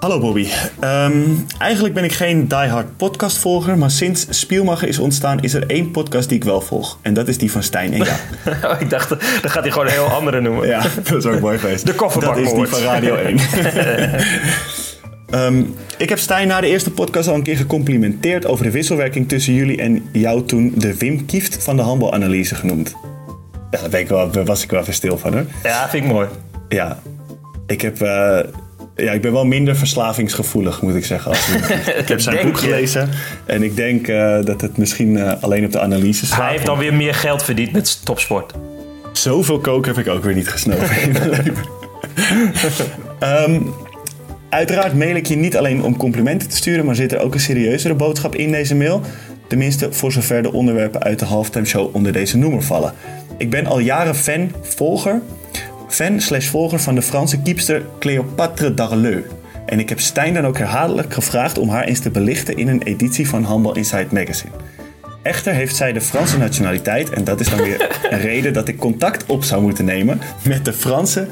[0.00, 0.46] Hallo Bobby.
[0.80, 1.20] Ehm,
[1.58, 6.28] eigenlijk ben ik geen diehard podcastvolger, maar sinds Spielmacher is ontstaan is er één podcast
[6.28, 6.98] die ik wel volg.
[7.02, 8.18] En dat is die van Stijn en Jaap.
[8.72, 10.66] Oh, ik dacht, dan gaat hij gewoon een heel andere noemen.
[10.68, 11.86] Ja, dat is ook mooi geweest.
[11.86, 12.44] De kofferbakmoord.
[12.50, 13.38] Dat is die van Radio 1.
[15.30, 15.62] Ehm,
[15.98, 19.52] ik heb Stijn na de eerste podcast al een keer gecomplimenteerd over de wisselwerking tussen
[19.54, 22.94] jullie en jou toen de Wim Kieft van de handbalanalyse genoemd.
[23.76, 25.44] Ja, daar ben ik wel, daar was ik wel even stil van hoor.
[25.62, 26.28] Ja, vind ik mooi.
[26.68, 26.98] Ja,
[27.66, 28.00] ik heb...
[28.00, 28.38] eh,
[28.96, 31.30] ja, ik ben wel minder verslavingsgevoelig, moet ik zeggen.
[31.30, 31.48] Als
[32.02, 32.66] ik heb zijn boek je?
[32.66, 33.08] gelezen
[33.46, 36.40] en ik denk eh, dat het misschien eh, alleen op de analyse staat.
[36.40, 38.52] Hij heeft dan weer meer geld verdiend met topsport.
[39.12, 41.64] Zoveel kook heb ik ook weer niet gesnoven in mijn leven.
[43.18, 43.60] Ehm,
[44.48, 47.40] uiteraard mail ik je niet alleen om complimenten te sturen, maar zit er ook een
[47.40, 49.00] serieuzere boodschap in deze mail.
[49.48, 52.92] Tenminste, voor zover de onderwerpen uit de halftime show onder deze noemer vallen.
[53.38, 55.20] Ik ben al jaren fan, volger,
[55.88, 59.26] fan slash volger van de Franse kiepster Cléopâtre Darleux.
[59.66, 62.82] En ik heb Stijn dan ook herhaaldelijk gevraagd om haar eens te belichten in een
[62.82, 64.52] editie van Handball Inside Magazine.
[65.26, 68.78] Echter heeft zij de Franse nationaliteit en dat is dan weer een reden dat ik
[68.78, 71.26] contact op zou moeten nemen met de Franse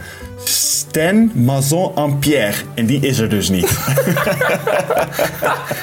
[0.44, 2.56] Stan Mazon en Pierre.
[2.74, 3.70] En die is er dus niet.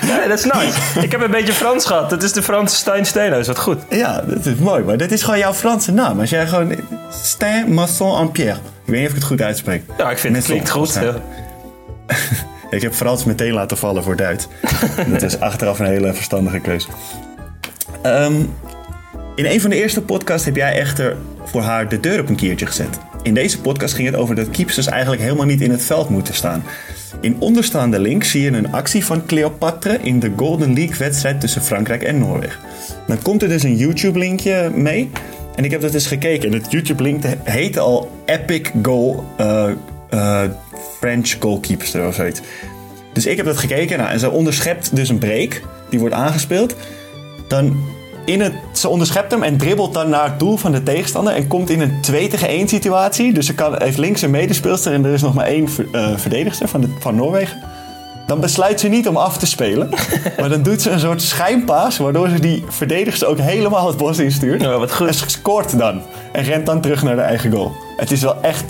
[0.07, 0.99] Ja, dat is nice.
[1.01, 2.09] ik heb een beetje Frans gehad.
[2.09, 3.47] Dat is de Franse Stijn Steenhuis.
[3.47, 3.77] Wat goed.
[3.89, 6.19] ja, dat is mooi, maar dit is gewoon jouw Franse naam.
[6.19, 6.75] Als jij gewoon
[7.23, 8.55] Stan Mazon en Pierre.
[8.55, 9.83] Ik weet niet of ik het goed uitspreek.
[9.97, 10.93] Ja, ik vind het klinkt goed.
[10.93, 11.15] Ja.
[12.69, 14.47] Ik heb Frans meteen laten vallen voor Duits.
[15.07, 16.87] dat is achteraf een hele verstandige keuze.
[18.01, 18.33] Ehm,
[19.35, 22.35] in een van de eerste podcasts heb jij echter voor haar de deur op een
[22.35, 22.99] kiertje gezet.
[23.23, 26.33] In deze podcast ging het over dat keepsters eigenlijk helemaal niet in het veld moeten
[26.33, 26.63] staan.
[27.21, 31.61] In onderstaande link zie je een actie van Cleopatra in de Golden League wedstrijd tussen
[31.61, 32.59] Frankrijk en Noorwegen.
[33.07, 35.09] Dan komt er dus een YouTube linkje mee.
[35.55, 36.51] En ik heb dat eens gekeken.
[36.51, 39.69] En het YouTube link heette al Epic Goal eh,
[40.09, 40.43] eh,
[40.97, 42.41] French Goalkeeper of zoiets.
[43.13, 43.97] Dus ik heb dat gekeken.
[43.97, 45.61] Nou, en ze onderschept dus een break.
[45.89, 46.75] Die wordt aangespeeld.
[47.51, 47.77] Dan
[48.25, 51.33] in het, ze onderschept hem en dribbelt dan naar het doel van de tegenstander.
[51.33, 53.33] En komt in een 2 tegen 1 situatie.
[53.33, 56.17] Dus ze kan, heeft links een medespeelster en er is nog maar één ver- eh,
[56.17, 57.59] verdedigster van, de, van Noorwegen.
[58.27, 59.89] Dan besluit ze niet om af te spelen.
[60.39, 61.97] maar dan doet ze een soort schijnpaas.
[61.97, 64.61] Waardoor ze die verdedigster ook helemaal het bos instuurt.
[64.61, 65.07] Ja, wat goed.
[65.07, 66.01] En ze scoort dan.
[66.31, 67.71] En rent dan terug naar de eigen goal.
[67.97, 68.63] Het is wel echt,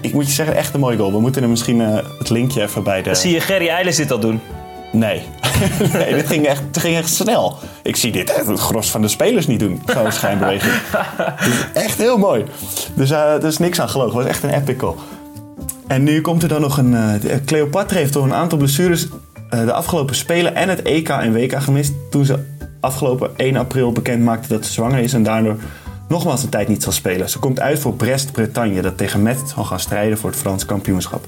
[0.00, 1.12] ik moet je zeggen, echt een mooie goal.
[1.12, 3.14] We moeten er misschien eh, het linkje even bij de...
[3.14, 4.40] Zie je Gerry Eilers dit al doen?
[4.92, 5.22] Nee.
[5.92, 7.58] nee, dit ging echt, dit ging echt snel.
[7.82, 9.82] Ik zie dit echt het gros van de spelers niet doen.
[9.86, 10.72] Zo'n schijnbeweging.
[11.16, 12.44] Het is echt heel mooi.
[12.94, 14.16] Dus eh, er is niks aan gelogen.
[14.16, 14.96] Het was echt een epic goal.
[15.86, 16.94] En nu komt er dan nog een...
[16.94, 19.06] eh, Cleopatra heeft door een aantal blessures
[19.50, 21.92] eh, de afgelopen Spelen en het EK en WK gemist.
[22.10, 22.44] Toen ze
[22.80, 25.56] afgelopen 1 april bekend maakte dat ze zwanger is en daardoor
[26.08, 27.30] nogmaals een tijd niet zal spelen.
[27.30, 31.26] Ze komt uit voor Brest-Bretagne dat tegen Metz zal gaan strijden voor het Frans kampioenschap.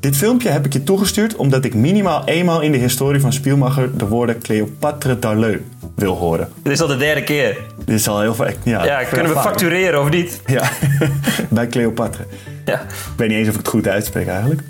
[0.00, 3.98] Dit filmpje heb ik je toegestuurd omdat ik minimaal eenmaal in de historie van Spielmacher
[3.98, 5.60] de woorden Cleopatra Darleux
[5.94, 6.48] wil horen.
[6.62, 7.56] Dit is al de derde keer.
[7.84, 8.56] Dit is al heel vaak.
[8.64, 10.40] Ja, Ja, kunnen we factureren of niet?
[10.46, 10.70] Ja,
[11.50, 12.24] bij Cleopatra.
[12.64, 12.80] Ja.
[12.80, 14.62] Ik weet niet eens of ik het goed uitspreek eigenlijk.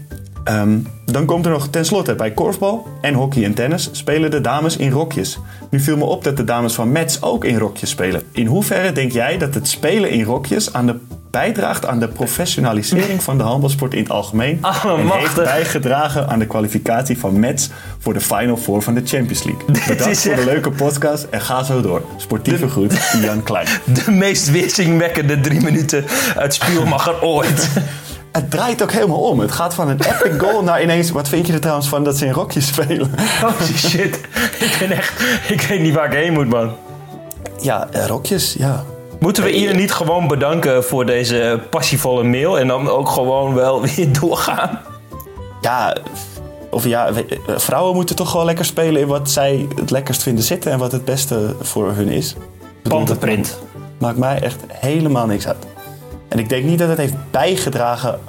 [0.48, 4.76] Ehm, dan komt er nog tenslotte bij korfbal en hockey en tennis spelen de dames
[4.76, 5.38] in rokjes.
[5.70, 8.22] Nu viel me op dat de dames van Metz ook in rokjes spelen.
[8.32, 10.96] In hoeverre denk jij dat het spelen in rokjes aan de
[11.30, 15.22] bijdraagt aan de professionalisering van de handbalsport in het algemeen Ah, en machtig.
[15.22, 19.64] heeft bijgedragen aan de kwalificatie van Metz voor de Final Four van de Champions League.
[19.96, 22.02] Bedankt voor de leuke podcast en ga zo door.
[22.16, 23.66] Sportieve groet, Jan Klein.
[24.04, 26.04] De meest weerzinwekkende drie minuten
[26.37, 27.68] uit Spielmacher ooit.
[28.38, 29.40] Het draait ook helemaal om.
[29.40, 31.11] Het gaat van een epic goal naar ineens...
[31.11, 33.11] Wat vind je er trouwens van dat ze in rokjes spelen?
[33.40, 34.20] Holy shit.
[34.59, 35.22] Ik ben echt...
[35.48, 36.72] Ik weet niet waar ik heen moet, man.
[37.61, 38.85] Ja, eh, rokjes, ja.
[39.20, 42.59] Moeten we Ian niet gewoon bedanken voor deze passievolle mail...
[42.59, 44.81] en dan ook gewoon wel weer doorgaan?
[45.61, 45.96] Ja,
[46.70, 49.01] of ja, we- eh, vrouwen moeten toch gewoon lekker spelen...
[49.01, 50.72] in wat zij het lekkerst vinden zitten...
[50.72, 52.35] en wat het beste voor hun is.
[52.83, 53.59] Pantenprint.
[53.98, 55.66] Maakt mij echt helemaal niks uit.
[56.29, 58.21] En ik denk niet dat het heeft bijgedragen...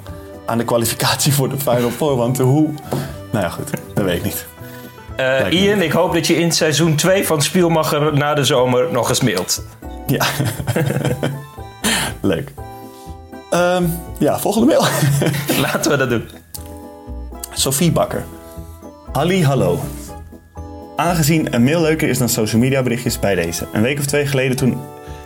[0.46, 2.16] aan de kwalificatie voor de Final Four.
[2.16, 2.68] Want hoe...
[3.30, 3.70] Nou ja, goed.
[3.94, 4.46] Dat weet ik niet.
[5.16, 9.08] Eh, Ian, ik hoop dat je in seizoen 2 van Spielmacher na de zomer nog
[9.08, 9.64] eens mailt.
[10.06, 10.24] Ja.
[12.20, 12.52] Leuk.
[13.50, 13.84] Ehm,
[14.18, 14.84] ja, volgende mail.
[15.66, 16.28] Laten we dat doen.
[17.52, 18.24] Sophie Bakker.
[19.12, 19.80] Halli, hallo.
[20.96, 23.66] Aangezien een mail leuker is dan social media berichtjes bij deze.
[23.72, 24.80] Een week of twee geleden toen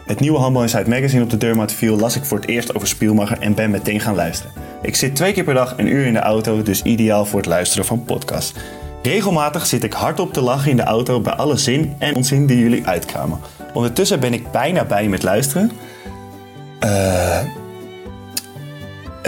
[0.06, 1.96] het nieuwe Handball Inside Magazine op de deurmat viel...
[1.96, 4.52] las ik voor het eerst over Spielmacher en ben meteen gaan luisteren.
[4.82, 7.48] Ik zit twee keer per dag een uur in de auto, dus ideaal voor het
[7.48, 8.54] luisteren van podcasts.
[9.02, 12.58] Regelmatig zit ik hardop te lachen in de auto bij alle zin en onzin die
[12.58, 13.38] jullie uitkramen.
[13.72, 15.70] Ondertussen ben ik bijna bij met luisteren.
[16.78, 17.38] Eh,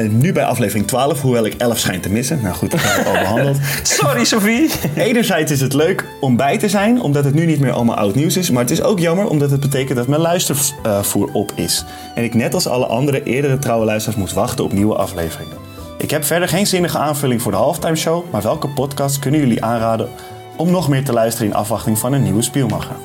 [0.03, 2.41] nu bij aflevering 12, hoewel ik 11 schijn te missen.
[2.43, 3.57] Nou goed, dat hebben we al behandeld.
[3.83, 4.71] Sorry, Sophie.
[4.97, 8.15] Enerzijds is het leuk om bij te zijn, omdat het nu niet meer allemaal oud
[8.15, 8.51] nieuws is.
[8.51, 11.85] Maar het is ook jammer, omdat het betekent dat mijn luistervoer op is.
[12.15, 15.57] En ik net als alle andere eerdere trouwe luisteraars moet wachten op nieuwe afleveringen.
[15.99, 19.65] Ik heb verder geen zinnige aanvulling voor de halftime show, maar welke podcast kunnen jullie
[19.65, 20.09] aanraden
[20.57, 22.97] om nog meer te luisteren in afwachting van een nieuwe Spielmacher?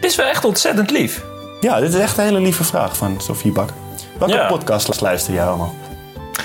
[0.00, 1.24] Dit is wel echt ontzettend lief.
[1.60, 3.68] Ja, dit is echt een hele lieve vraag van Sofie Bak.
[4.18, 4.46] Welke Ja.
[4.46, 5.74] podcast luister jij allemaal?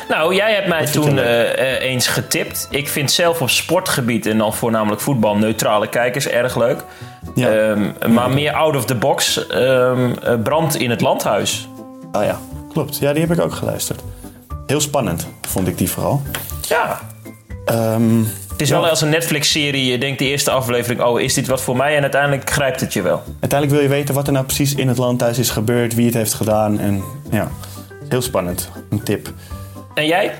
[0.10, 2.68] Nou, jij hebt mij toen eh, eh, eens getipt.
[2.70, 6.84] Ik vind zelf op sportgebied en dan voornamelijk voetbal neutrale kijkers erg leuk.
[7.36, 7.50] Ja.
[7.50, 9.48] Ehm, maar meer out of the box.
[9.48, 9.94] eh,
[10.44, 11.68] brand in het landhuis.
[12.12, 12.40] Oh ja,
[12.74, 12.98] klopt.
[12.98, 14.02] Ja, die heb ik ook geluisterd.
[14.68, 16.22] Heel spannend, vond ik die vooral.
[16.62, 17.00] Ja.
[17.66, 18.18] Ehm,
[18.52, 19.86] Het is wel als een Netflix-serie.
[19.92, 21.96] Je denkt de eerste aflevering: oh, is dit wat voor mij?
[21.96, 23.24] En uiteindelijk grijpt het je wel.
[23.40, 26.14] uiteindelijk wil je weten wat er nou precies in het landhuis is gebeurd, wie het
[26.14, 26.80] heeft gedaan.
[26.80, 27.48] En ja,
[28.10, 28.70] heel spannend.
[28.90, 29.30] Een tip.
[30.00, 30.34] En jij?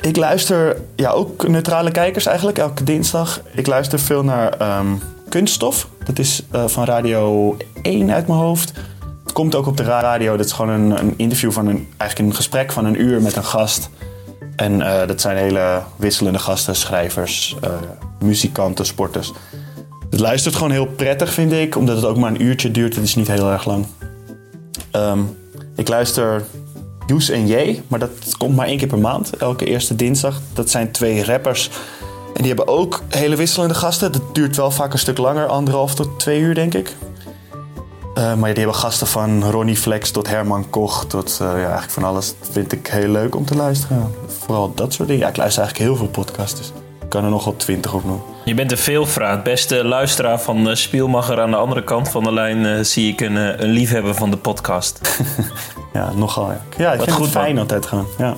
[0.00, 3.40] Ik luister ja, ook neutrale kijkers eigenlijk, elke dinsdag.
[3.54, 4.86] Ik luister veel naar ehm,
[5.28, 5.88] Kunststof.
[6.04, 8.72] Dat is eh, van Radio 1 uit mijn hoofd.
[9.22, 10.36] Het komt ook op de radio.
[10.36, 13.36] Dat is gewoon een, een interview van een, eigenlijk een gesprek van een uur met
[13.36, 13.90] een gast.
[14.56, 17.70] En eh, dat zijn hele wisselende gasten, schrijvers, eh,
[18.20, 19.32] muzikanten, sporters.
[20.10, 22.94] Het luistert gewoon heel prettig, vind ik, omdat het ook maar een uurtje duurt.
[22.94, 23.86] Het is niet heel erg lang.
[24.90, 25.20] Ehm,
[25.76, 26.44] ik luister
[27.10, 30.40] Joes en J, maar dat komt maar één keer per maand, elke eerste dinsdag.
[30.52, 31.70] Dat zijn twee rappers.
[32.34, 34.12] En die hebben ook hele wisselende gasten.
[34.12, 36.96] Dat duurt wel vaak een stuk langer, anderhalf tot twee uur, denk ik.
[38.14, 41.90] Eh, maar die hebben gasten van Ronnie Flex tot Herman Koch tot eh, ja, eigenlijk
[41.90, 42.34] van alles.
[42.38, 44.14] Dat vind ik heel leuk om te luisteren.
[44.26, 45.22] Vooral dat soort dingen.
[45.22, 46.58] Ja, ik luister eigenlijk heel veel podcasts.
[46.58, 48.24] Dus ik kan er nog wel twintig op noemen.
[48.44, 49.42] Je bent een veelvraat.
[49.42, 51.40] Beste luisteraar van uh, Spielmacher.
[51.40, 54.30] Aan de andere kant van de lijn eh, zie ik een, eh, een liefhebber van
[54.30, 55.00] de podcast.
[55.92, 56.50] Ja, nogal.
[56.50, 57.62] Ja, ja ik Wat vind goed, het fijn man.
[57.62, 58.06] altijd gewoon.
[58.18, 58.34] Ja.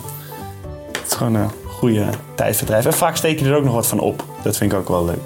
[0.93, 2.85] Het is gewoon een goede tijdverdrijf.
[2.87, 4.25] En vaak steek je er ook nog wat van op.
[4.43, 5.19] Dat vind ik ook wel leuk.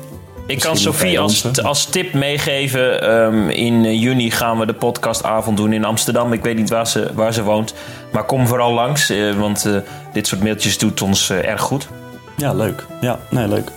[0.46, 3.00] Ik kan Sophie als, als tip meegeven.
[3.02, 6.32] Ehm, in eh, juni gaan we de podcastavond doen in Amsterdam.
[6.32, 7.74] Ik weet niet waar ze, waar ze woont.
[8.12, 9.10] Maar kom vooral langs.
[9.10, 9.72] eh, want eh,
[10.12, 11.88] dit soort mailtjes doet ons erg goed.
[12.36, 12.86] Ja, leuk.
[13.00, 13.70] Ja, nee, leuk.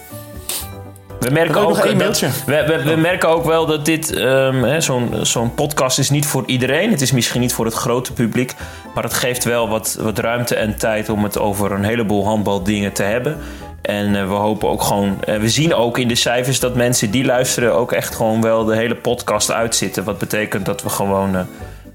[1.20, 5.54] We merken, ook, dat- we, we, we merken ook wel dat dit, ehm, zo'n zo'n
[5.54, 6.92] podcast is niet voor iedereen.
[6.92, 8.54] Het is misschien niet voor het grote publiek.
[8.94, 12.94] Maar het geeft wel wat, wat ruimte en tijd om het over een heleboel handbaldingen
[12.94, 13.38] te hebben.
[13.82, 17.12] En eh, we hopen ook gewoon, eh, we zien ook in de cijfers dat mensen
[17.12, 20.04] die luisteren ook echt gewoon wel de hele podcast uitzitten.
[20.04, 21.42] Wat betekent dat we gewoon eh,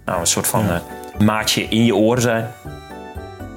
[0.04, 0.64] nou, een soort van
[1.18, 2.46] maatje in je oor zijn.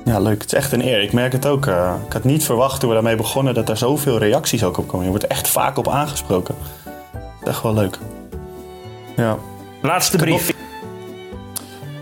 [0.08, 0.42] Ja, leuk.
[0.42, 1.02] Het is echt een eer.
[1.02, 1.66] Ik merk het ook.
[1.66, 4.88] eh, ik had niet verwacht toen we daarmee begonnen dat er zoveel reacties ook op
[4.88, 5.04] komen.
[5.06, 6.56] Je wordt echt vaak op aangesproken.
[7.44, 7.98] Echt wel leuk.
[9.16, 9.38] Ja.
[9.82, 10.54] Laatste brief.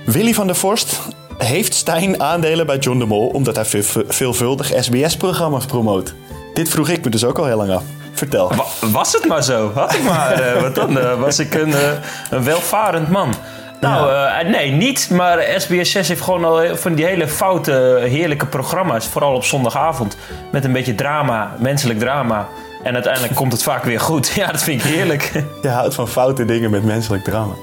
[0.06, 1.00] Willy van der Vorst
[1.38, 6.14] heeft Stijn aandelen bij John de Mol omdat hij veel- veelvuldig SBS-programma's promoot.
[6.54, 7.84] Dit vroeg ik me dus ook al heel lang af.
[8.14, 8.52] Vertel.
[8.56, 9.72] Wa- Was het maar zo.
[9.74, 10.32] Had ik maar.
[10.32, 11.74] eh, wat dan eh, was ik een,
[12.30, 13.34] een welvarend man.
[13.90, 15.10] Nou, eh, nee, niet.
[15.10, 17.72] Maar SBS 6 heeft gewoon al van die hele foute,
[18.02, 19.08] heerlijke programma's.
[19.08, 20.18] Vooral op zondagavond.
[20.52, 22.48] Met een beetje drama, menselijk drama.
[22.84, 24.28] En uiteindelijk komt het vaak weer goed.
[24.36, 25.32] Ja, dat vind ik heerlijk.
[25.62, 27.54] Je houdt van foute dingen met menselijk drama.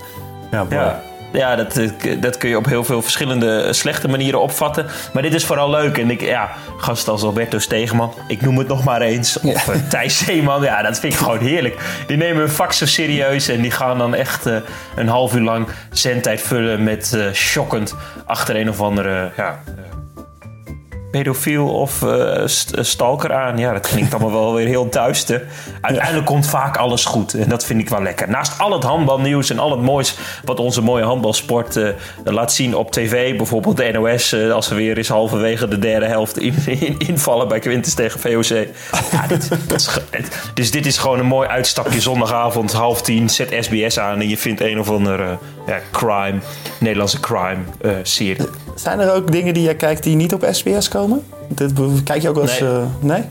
[0.51, 0.67] Ja.
[0.71, 1.01] Ja.
[1.33, 4.87] Ja, dat, eh, dat kun je op heel veel verschillende eh, slechte manieren opvatten.
[5.13, 5.99] Maar dit is vooral leuk.
[5.99, 9.41] En ik, ja, gasten als Alberto Stegeman, ik noem het nog maar eens.
[9.41, 11.81] Of eh, Thijs Zeeman, ja, dat vind ik gewoon heerlijk.
[12.07, 14.45] Die nemen hun vak zo serieus en die gaan dan echt
[14.97, 17.95] een half uur lang zendtijd vullen met shockend
[18.27, 19.61] achter een of andere ja,
[21.13, 22.49] pedofiel of eh, eh,
[22.81, 23.59] stalker aan.
[23.59, 25.45] Ja, dat klinkt allemaal wel weer heel duister.
[25.81, 27.35] Uiteindelijk komt vaak alles goed.
[27.35, 28.29] En dat vind ik wel lekker.
[28.29, 31.89] Naast al het handbalnieuws en al het moois wat onze mooie handbalsport eh,
[32.25, 33.37] laat zien op tv.
[33.37, 37.59] Bijvoorbeeld de NOS, als we weer eens halverwege de derde helft in, in- invallen bij
[37.59, 38.67] Quintus tegen VOC.
[39.13, 39.89] Ja, dit, is,
[40.55, 43.31] dus dit is gewoon een mooi uitstapje zondagavond, half tien.
[43.31, 46.39] Zet SBS aan en je vindt een of andere ja, crime,
[46.81, 47.59] Nederlandse crime
[48.03, 48.47] serie.
[48.75, 51.02] Zijn er ook dingen die jij kijkt die niet op SBS komen?
[51.49, 51.73] Dit,
[52.05, 52.61] kijk je ook wel eens...
[52.61, 52.71] Nee.
[52.71, 53.23] eh, nee?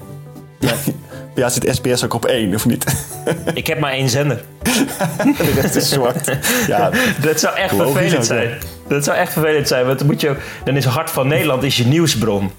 [1.36, 2.86] Jou zit SBS ook op één, of niet?
[3.54, 4.44] Ik heb maar één zender.
[5.38, 6.38] De rest is zwart.
[6.68, 8.58] Ja, Dat zou echt vervelend ook, zijn.
[8.88, 11.78] Dat zou echt vervelend zijn, want dan, moet je, dan is Hart van Nederland is
[11.78, 12.52] je nieuwsbron.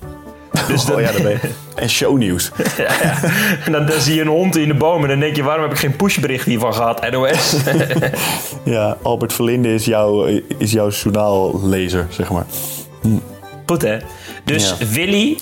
[0.68, 1.50] Dus dan, oh ja, dat ben je.
[1.74, 2.50] En shownieuws.
[2.76, 3.20] ja, ja.
[3.64, 5.62] En dan, dan zie je een hond in de boom en dan denk je, waarom
[5.62, 7.10] heb ik geen pushbericht hiervan gehad?
[7.10, 7.54] NOS.
[8.64, 10.24] Ja, Albert Verlinde is, jouw
[10.58, 12.44] is jouw journaallezer, zeg maar.
[13.66, 13.96] Goed hè?
[14.44, 14.86] Dus Ja.
[14.86, 15.38] Willy,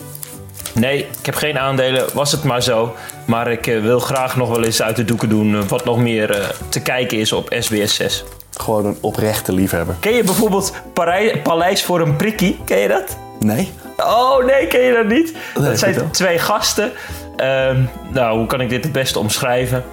[0.74, 2.04] Nee, ik heb geen aandelen.
[2.12, 2.94] Was het maar zo.
[3.24, 5.98] Maar ik eh, wil graag nog wel eens uit de doeken doen eh, wat nog
[5.98, 8.24] meer eh, te kijken is op SBS 6.
[8.56, 9.94] Gewoon een oprechte liefhebber.
[10.00, 12.58] Ken je bijvoorbeeld Parij- Paleis voor een prikkie?
[12.64, 13.16] Ken je dat?
[13.38, 13.72] Nee?
[13.96, 15.34] Oh nee, ken je dat niet?
[15.54, 16.92] dat zijn twee gasten.
[17.36, 17.82] Ehm,
[18.12, 19.84] nou, hoe kan ik dit het beste omschrijven?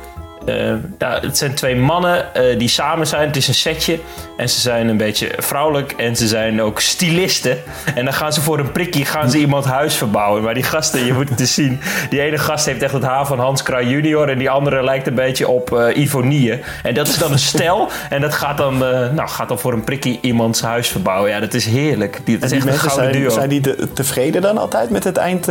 [0.98, 3.28] Nou, het zijn twee mannen eh, die samen zijn.
[3.28, 4.00] Het is een setje.
[4.38, 5.92] En ze zijn een beetje vrouwelijk.
[5.92, 7.58] En ze zijn ook stylisten.
[7.96, 10.44] En dan gaan ze voor een prikkie gaan ze iemand huis verbouwen.
[10.44, 11.80] Maar die gasten, je moet het eens zien.
[12.10, 14.30] Die ene gast heeft echt het haar van Hans Kraai junior.
[14.30, 16.60] En die andere lijkt een beetje op eh Ivonie.
[16.84, 17.90] En dat is dan een stel.
[18.10, 21.30] En dat gaat dan, nou, gaat dan voor een prikkie iemands huis verbouwen.
[21.32, 22.20] Ja, dat is heerlijk.
[22.24, 23.30] Die, dat is echt een gouden zijn, duo.
[23.30, 25.48] zijn die te- tevreden dan altijd met het eind?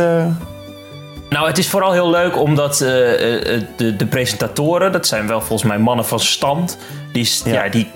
[1.29, 1.35] Eh?
[1.35, 5.41] Nou, het is vooral heel leuk omdat eh, eh, de, de presentatoren, dat zijn wel
[5.41, 6.77] volgens mij mannen van stand,
[7.11, 7.63] die, Ja.
[7.63, 7.69] ja.
[7.69, 7.91] die,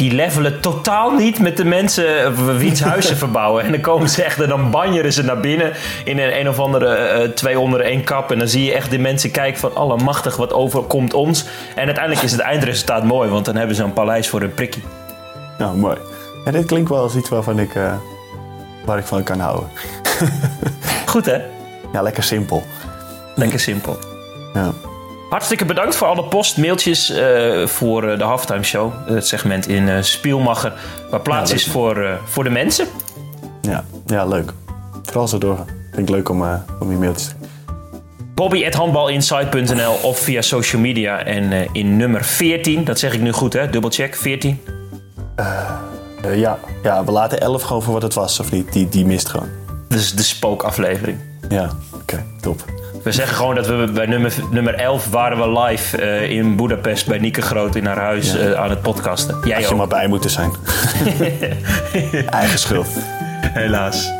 [0.00, 3.64] die levelen totaal niet met de mensen eh, wiens huizen verbouwen.
[3.64, 5.72] En dan komen ze echt en dan banjeren ze naar binnen
[6.04, 8.32] in een, een of andere eh, twee onder één kap.
[8.32, 11.44] En dan zie je echt de mensen kijken van allemachtig, wat overkomt ons?
[11.74, 14.82] En uiteindelijk is het eindresultaat mooi, want dan hebben ze een paleis voor een prikkie.
[15.58, 15.96] Nou, mooi.
[16.44, 17.92] Ja, dit klinkt wel als iets waarvan ik, eh,
[18.84, 19.68] waar ik van kan houden.
[21.06, 21.38] Goed hè?
[21.92, 22.62] Ja, lekker simpel.
[23.34, 23.98] Lekker simpel.
[24.54, 24.72] Ja.
[25.30, 28.92] Hartstikke bedankt voor alle post, mailtjes eh, voor eh, de halftime show.
[29.06, 30.72] Het segment in eh Spielmacher,
[31.10, 32.86] waar plaats Ja, is voor, voor de mensen.
[33.60, 34.52] Ja, ja, leuk.
[35.02, 35.66] Vooral zo doorgaan.
[35.92, 36.42] Vind ik leuk om,
[36.80, 37.34] om je mailtjes te
[38.34, 41.24] Bobby.handbalinsight.nl of via social media.
[41.24, 44.60] En in nummer 14, dat zeg ik nu goed hè, dubbelcheck, 14.
[46.22, 46.58] Eh, ja.
[46.82, 48.72] ja, we laten 11 gewoon voor wat het was, of niet?
[48.72, 49.48] Die, die mist gewoon.
[49.88, 51.18] Dat is de spookaflevering.
[51.48, 52.64] Ja, oké, top.
[53.02, 57.06] We zeggen gewoon dat we bij nummer, nummer 11 waren we live eh, in Budapest
[57.06, 58.38] bij Nieke Groot in haar huis Ja.
[58.38, 59.38] eh, aan het podcasten.
[59.44, 60.50] Jij Had je ook, maar bij moeten zijn.
[62.40, 62.88] Eigen schuld.
[63.40, 64.10] helaas.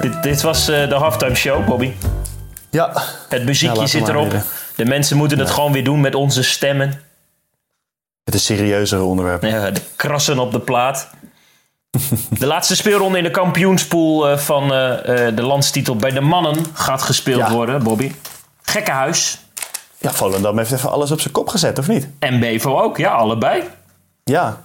[0.00, 1.92] dit, dit was eh, de halftime show, Bobby.
[2.70, 2.92] Ja.
[3.28, 4.30] Het muziekje zit erop.
[4.30, 4.42] weer,
[4.76, 7.00] De mensen moeten het gewoon weer doen met onze stemmen.
[8.24, 9.42] Het is serieuzere onderwerp.
[9.42, 11.10] Ja, de krassen op de plaat.
[12.38, 16.56] De laatste speelronde in de kampioenspool eh, van eh, eh, de landstitel bij de mannen
[16.72, 17.50] gaat gespeeld Ja.
[17.52, 18.12] worden, Bobby.
[18.62, 19.38] Gekkenhuis.
[19.98, 22.08] Ja, Volendam heeft even alles op zijn kop gezet, of niet?
[22.18, 23.62] En Bevo ook, ja, allebei.
[24.24, 24.64] Ja.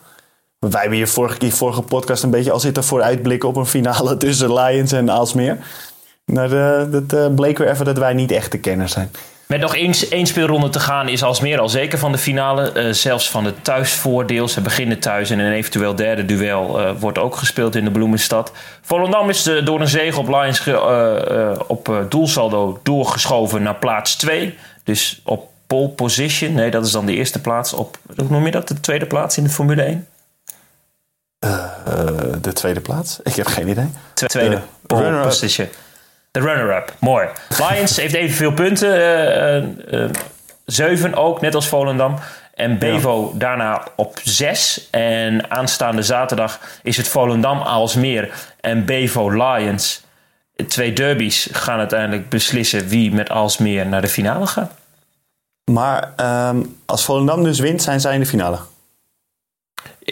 [0.60, 4.18] Wij hebben hier vorige, die vorige podcast een beetje al zitten vooruitblikken op een finale
[4.24, 5.58] tussen Lions en Aalsmeer.
[6.26, 9.12] Nou, eh, dat bleek weer even dat wij niet echt de kenners zijn.
[9.52, 12.72] Met nog één, één speelronde te gaan is Alsmeer al zeker van de finale.
[12.72, 14.48] Eh, zelfs van het thuisvoordeel.
[14.48, 18.52] Ze beginnen thuis en een eventueel derde duel eh, wordt ook gespeeld in de Bloemenstad.
[18.82, 24.58] Volendam is door een zege op Lions eh, op doelsaldo doorgeschoven naar plaats 2.
[24.84, 26.54] Dus op pole position.
[26.54, 27.74] Nee, dat is dan de eerste plaats.
[27.74, 28.68] Op, hoe noem je dat?
[28.68, 30.08] De tweede plaats in de Formule 1?
[31.40, 31.50] Eh,
[32.42, 33.20] de tweede plaats?
[33.24, 33.90] Ik heb geen idee.
[34.14, 35.68] Twe- Tweede De pole position.
[36.32, 36.94] De runner-up.
[37.00, 37.28] Mooi.
[37.58, 38.94] Lions heeft evenveel punten.
[38.94, 39.64] eh, eh,
[40.04, 40.10] eh,
[40.66, 42.16] zeven ook, net als Volendam.
[42.54, 44.88] En Bevo daarna op zes.
[44.92, 50.04] En aanstaande zaterdag is het Volendam Aalsmeer en Bevo Lions.
[50.68, 54.72] Twee derbies gaan uiteindelijk beslissen wie met Aalsmeer naar de finale gaat.
[55.72, 58.58] Maar ehm, als Volendam dus wint, zijn zij in de finale.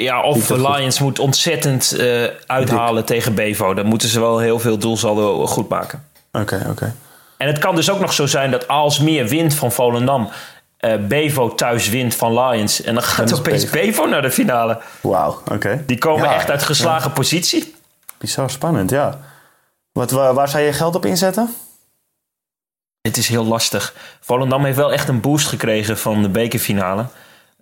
[0.04, 0.58] Ja, of goed.
[0.58, 3.74] Lions moet ontzettend eh, uithalen tegen Bevo.
[3.74, 6.08] Dan moeten ze wel heel veel doelsaldo goed maken.
[6.32, 6.96] Oké, oké.
[7.38, 10.30] En het kan dus ook nog zo zijn dat Aalsmeer wint van Volendam.
[10.78, 12.82] eh, Bevo thuis wint van Lions.
[12.82, 13.86] En dan gaat opeens Bevo.
[13.86, 14.80] Bevo naar de finale.
[15.02, 15.84] Wauw, oké.
[15.88, 17.76] Die komen Ja, echt uit geslagen positie.
[18.18, 19.20] Bizar spannend, ja.
[19.92, 21.56] Wat, waar, waar zou je geld op inzetten?
[23.02, 23.94] Het is heel lastig.
[24.20, 27.06] Volendam heeft wel echt een boost gekregen van de bekerfinale.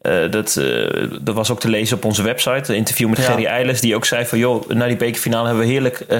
[0.08, 2.72] Eh, dat, eh, dat was ook te lezen op onze website.
[2.72, 3.24] Een interview met Ja.
[3.24, 3.82] Gerry Eilers.
[3.82, 4.38] Die ook zei van...
[4.38, 6.20] joh, na die bekerfinale hebben we heerlijk eh,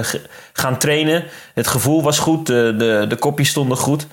[0.52, 1.24] gaan trainen.
[1.54, 2.46] Het gevoel was goed.
[2.46, 4.06] De, de, de kopjes stonden goed.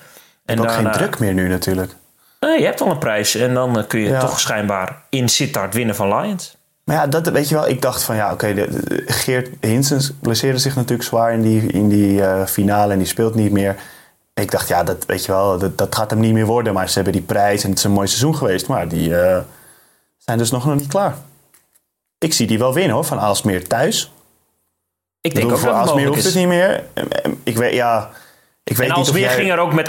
[0.44, 1.92] En Ook geen druk meer nu natuurlijk.
[2.40, 3.34] Nee, je hebt al een prijs.
[3.34, 4.20] En dan kun je Ja.
[4.20, 6.56] toch schijnbaar in Sittard winnen van Lions.
[6.84, 7.68] Maar ja, dat weet je wel.
[7.68, 8.66] Ik dacht van ja, oké,
[9.06, 13.52] Geert Hinsens blesseerde zich natuurlijk zwaar in die, in die finale en die speelt niet
[13.52, 13.76] meer.
[14.34, 16.72] Ik dacht, ja, dat weet je wel, dat, dat gaat hem niet meer worden.
[16.74, 18.66] Maar ze hebben die prijs en het is een mooi seizoen geweest.
[18.66, 19.14] Maar die
[20.26, 21.16] zijn dus nog, nog niet klaar.
[22.18, 24.12] Ik zie die wel winnen hoor, van Aalsmeer thuis.
[25.20, 26.84] Ik denk ook voor dat Aalsmeer hoeft het niet meer.
[27.42, 28.10] Ik weet, ja,
[28.64, 29.34] ik weet En niet of Alsmeer jij...
[29.34, 29.88] ging er ook met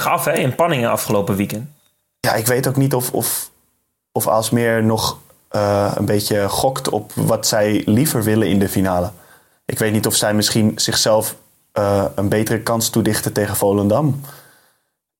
[0.00, 1.68] 38-30 af hè, in Panningen afgelopen weekend.
[2.20, 3.50] Ja, ik weet ook niet of, of,
[4.12, 9.10] of Aalsmeer nog eh, een beetje gokt op wat zij liever willen in de finale.
[9.64, 11.36] Ik weet niet of zij misschien zichzelf
[11.72, 14.20] eh, een betere kans toedichten tegen Volendam.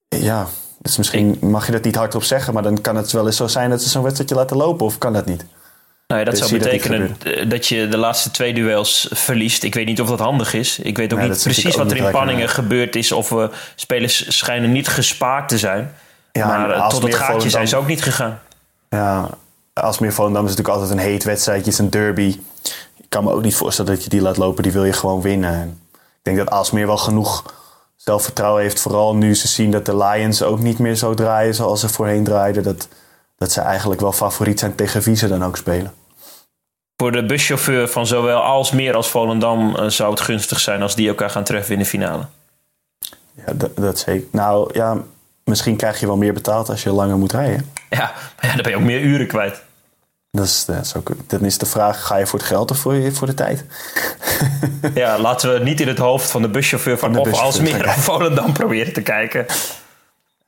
[0.08, 0.46] Ja,
[0.86, 3.46] dus misschien mag je dat niet hardop zeggen, maar dan kan het wel eens zo
[3.46, 5.44] zijn dat ze zo'n wedstrijdje laten lopen, of kan dat niet?
[6.06, 9.62] Nou ja, dat Dus zou dat betekenen eh, dat je de laatste twee duels verliest.
[9.62, 10.78] Ik weet niet of dat handig is.
[10.78, 13.12] Ik weet ook niet precies ook wat er in Panningen gebeurd is.
[13.12, 15.94] Of we spelers schijnen niet gespaard te zijn.
[16.32, 18.40] Ja, maar eh, als tot het meer gaatje zijn ze ook niet gegaan.
[18.90, 19.28] Ja,
[19.72, 21.64] Alsmeer Volendam is natuurlijk altijd een heet wedstrijdje.
[21.64, 22.38] Het is een derby.
[22.96, 24.62] Ik kan me ook niet voorstellen dat je die laat lopen.
[24.62, 25.52] Die wil je gewoon winnen.
[25.52, 27.44] En ik denk dat Alsmeer wel genoeg
[28.06, 28.80] zelfvertrouwen heeft.
[28.80, 32.24] Vooral nu ze zien dat de Lions ook niet meer zo draaien zoals ze voorheen
[32.24, 32.62] draaiden.
[32.62, 32.88] Dat,
[33.38, 35.94] dat ze eigenlijk wel favoriet zijn tegen wie ze dan ook spelen.
[36.96, 41.08] Voor de buschauffeur van zowel Alsmeer als Volendam eh, zou het gunstig zijn als die
[41.08, 42.26] elkaar gaan treffen in de finale.
[43.34, 44.28] Ja, dat, dat zeker.
[44.32, 44.96] Nou ja,
[45.44, 47.72] misschien krijg je wel meer betaald als je langer moet rijden.
[47.90, 49.62] Ja, maar ja, dan ben je ook meer uren kwijt.
[50.36, 52.78] Dat is, dat is ook, dan is de vraag, ga je voor het geld of
[52.78, 53.64] voor, je, voor de tijd?
[54.94, 57.86] Ja, laten we niet in het hoofd van de buschauffeur van, Van de of Alsmeer
[57.86, 59.46] of Volendam proberen te kijken.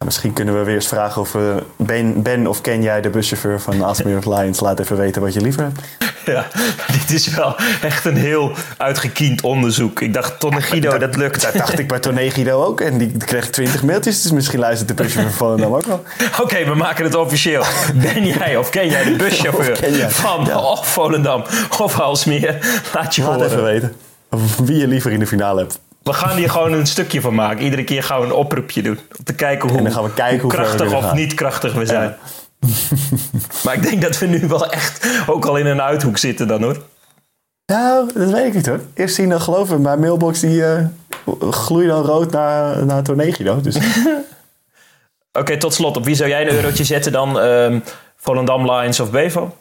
[0.05, 3.61] Misschien kunnen we weer eens vragen of we ben, ben of ken jij de buschauffeur
[3.61, 4.61] van Alsmeer of Lions?
[4.61, 5.80] Laat even weten wat je liever hebt.
[6.24, 6.46] Ja,
[6.92, 10.01] dit is wel echt een heel uitgekiend onderzoek.
[10.01, 11.42] Ik dacht, Tonne Guido, dat lukt.
[11.42, 12.80] Dat dacht ik bij Toné Guido ook.
[12.80, 14.22] En die kreeg 20 mailtjes.
[14.22, 16.03] Dus misschien luistert de buschauffeur van Volendam ook wel.
[16.42, 17.64] Oké, we maken het officieel.
[17.94, 20.59] Ben jij of ken jij de buschauffeur jij, van ja.
[20.59, 21.44] of Volendam
[21.78, 22.82] of Alsmeer?
[22.94, 23.46] Laat je Laat horen.
[23.46, 23.96] even weten
[24.64, 25.78] wie je liever in de finale hebt.
[26.09, 27.64] We gaan hier gewoon een stukje van maken.
[27.64, 28.98] Iedere keer gaan we een oproepje doen.
[29.18, 31.16] Om te kijken hoe, En dan gaan we kijken hoe krachtig of gaan.
[31.16, 32.16] niet krachtig we zijn.
[33.64, 36.62] maar ik denk dat we nu wel echt ook al in een uithoek zitten dan
[36.62, 36.82] hoor.
[37.66, 38.80] Nou, dat weet ik niet hoor.
[38.94, 39.82] Eerst zien dan geloven.
[39.82, 40.84] Mijn mailbox die eh
[41.50, 43.61] gloeit dan rood naar, naar Toné Guido.
[43.61, 43.76] Dus
[45.40, 45.96] Oké, tot slot.
[45.96, 47.40] Op wie zou jij een eurotje zetten dan?
[47.40, 47.80] Ehm,
[48.16, 49.56] Volendam, Lions of Bevo?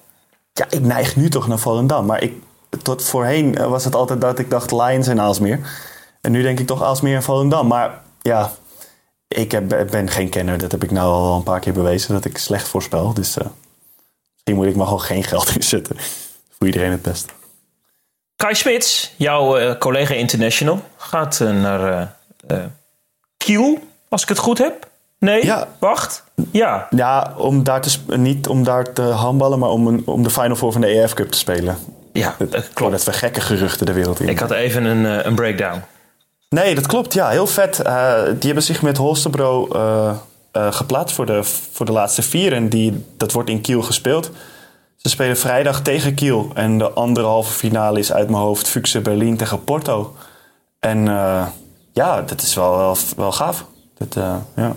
[0.53, 2.05] ja, ik neig nu toch naar Volendam.
[2.05, 2.33] Maar ik,
[2.81, 5.59] tot voorheen eh, was het altijd dat ik dacht Lions en Aalsmeer.
[6.21, 7.67] En nu denk ik toch Aalsmeer en Volendam.
[7.67, 8.51] Maar ja,
[9.27, 10.57] ik heb, ben geen kenner.
[10.57, 12.13] Dat heb ik nou al een paar keer bewezen.
[12.13, 13.13] Dat ik slecht voorspel.
[13.13, 13.45] Dus eh,
[14.33, 15.95] misschien moet ik maar gewoon geen geld inzetten.
[16.57, 17.33] Voor iedereen het best.
[18.35, 22.15] Kai Smits, jouw eh, collega international, gaat eh, naar
[23.37, 24.87] Kiel, als ik het goed heb.
[25.19, 25.45] Nee?
[25.45, 25.67] Ja.
[25.79, 26.23] Wacht.
[26.51, 26.87] Ja.
[26.89, 30.55] Ja, om daar te, niet om daar te handballen, maar om, een, om de Final
[30.55, 31.77] Four van de EF Cup te spelen.
[32.13, 32.91] Ja, dat Klopt.
[32.91, 34.29] Dat we gekke geruchten de wereld in.
[34.29, 35.83] Ik had even een, een breakdown.
[36.49, 37.13] Nee, dat klopt.
[37.13, 37.79] Ja, heel vet.
[37.79, 40.09] Eh, die hebben zich met Holstebro eh,
[40.51, 42.53] eh, geplaatst voor de, voor de laatste vier.
[42.53, 44.31] En die, dat wordt in Kiel gespeeld.
[44.95, 46.51] Ze spelen vrijdag tegen Kiel.
[46.53, 50.15] En de andere halve finale is uit mijn hoofd Fuchse Berlin tegen Porto.
[50.79, 51.05] En
[51.93, 53.65] ja, dat is wel, wel, wel gaaf.
[53.97, 54.13] Dat,
[54.55, 54.75] ja.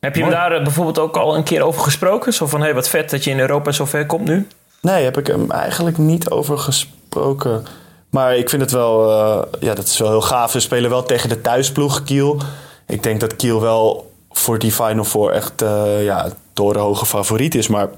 [0.00, 0.48] Heb je hem Mooi.
[0.48, 2.32] daar bijvoorbeeld ook al een keer over gesproken?
[2.32, 4.46] Zo van, hé, hey, wat vet dat je in Europa zo ver komt nu.
[4.80, 7.64] Nee, heb ik hem eigenlijk niet over gesproken.
[8.12, 10.50] Maar ik vind het wel, eh, ja, dat is wel heel gaaf.
[10.50, 12.40] Ze spelen wel tegen de thuisploeg Kiel.
[12.86, 17.68] Ik denk dat Kiel wel voor die Final Four echt eh ja, torenhoge favoriet is.
[17.68, 17.88] Maar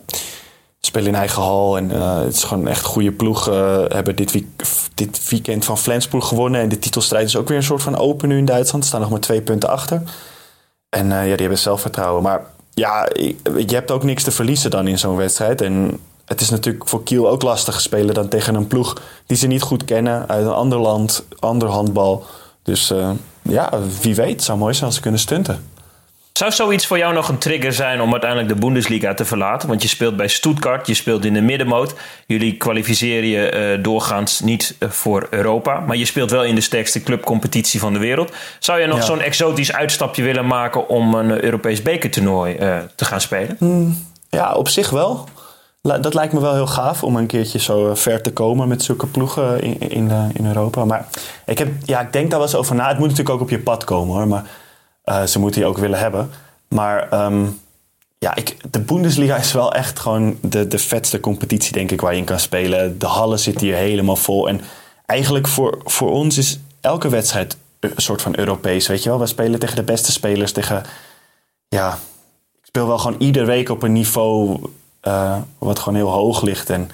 [0.81, 3.45] spelen in eigen hal en eh, het is gewoon echt goede ploeg.
[3.89, 4.43] Hebben dit,
[4.95, 6.61] dit weekend van Flensburg gewonnen.
[6.61, 8.83] En de titelstrijd is ook weer een soort van open nu in Duitsland.
[8.83, 10.03] Ze staan nog maar twee punten achter.
[10.89, 12.23] En ja, die hebben zelfvertrouwen.
[12.23, 13.09] Maar ja,
[13.43, 15.61] je hebt ook niks te verliezen dan in zo'n wedstrijd.
[15.61, 18.97] En het is natuurlijk voor Kiel ook lastig spelen dan tegen een ploeg
[19.27, 20.29] die ze niet goed kennen.
[20.29, 22.25] Uit een ander land, ander handbal.
[22.63, 23.11] Dus eh,
[23.43, 23.71] ja,
[24.01, 24.43] wie weet.
[24.43, 25.69] Zou mooi zijn als ze kunnen stunten.
[26.33, 29.69] Zou zoiets voor jou nog een trigger zijn om uiteindelijk de Bundesliga te verlaten?
[29.69, 31.95] Want je speelt bij Stuttgart, je speelt in de middenmoot.
[32.27, 35.81] Jullie kwalificeren je eh, doorgaans niet eh, voor Europa.
[35.81, 38.33] Maar je speelt wel in de sterkste clubcompetitie van de wereld.
[38.59, 39.05] Zou je nog Ja.
[39.05, 42.57] zo'n exotisch uitstapje willen maken om een Europees bekertoernooi
[42.97, 43.57] te gaan spelen?
[44.31, 45.29] Ja, op zich wel.
[45.89, 48.83] Dat lijkt me wel heel gaaf om een keertje zo eh, ver te komen met
[48.83, 50.85] zulke ploegen in, in, eh, in Europa.
[50.85, 51.09] Maar
[51.47, 52.89] ik, heb, ja, ik denk daar wel eens over na.
[52.89, 54.29] Het moet natuurlijk ook op je pad komen hoor.
[54.29, 54.51] Maar
[55.05, 56.31] eh, ze moeten die ook willen hebben.
[56.69, 57.47] Maar ehm,
[58.19, 62.13] ja, ik, de Bundesliga is wel echt gewoon de, de vetste competitie, denk ik, waar
[62.13, 62.99] je in kan spelen.
[62.99, 64.49] De hallen zitten hier helemaal vol.
[64.49, 64.61] En
[65.07, 69.19] eigenlijk voor, voor ons is elke wedstrijd een soort van Europees, weet je wel.
[69.19, 70.83] We spelen tegen de beste spelers, tegen...
[71.69, 71.99] Ja,
[72.61, 74.61] ik speel wel gewoon iedere week op een niveau
[75.05, 76.71] eh, wat gewoon heel hoog ligt.
[76.71, 76.91] En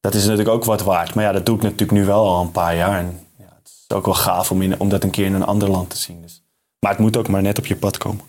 [0.00, 1.14] dat is natuurlijk ook wat waard.
[1.14, 2.98] Maar ja, dat doe ik natuurlijk nu wel al een paar jaar.
[2.98, 5.44] En ja, het is ook wel gaaf om, in, om dat een keer in een
[5.44, 6.22] ander land te zien.
[6.22, 6.42] Dus.
[6.78, 8.24] Maar het moet ook maar net op je pad komen.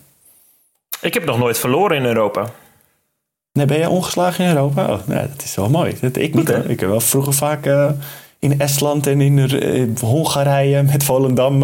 [1.00, 2.50] Ik heb nog nooit verloren in Europa.
[3.52, 4.92] Nee, ben jij ongeslagen in Europa?
[4.92, 5.96] Oh, nee, dat is wel mooi.
[6.00, 6.64] Dat, ik niet hoor.
[6.64, 7.90] Ik heb wel vroeger vaak eh,
[8.38, 11.60] in Estland en in eh, Hongarije met Volendam...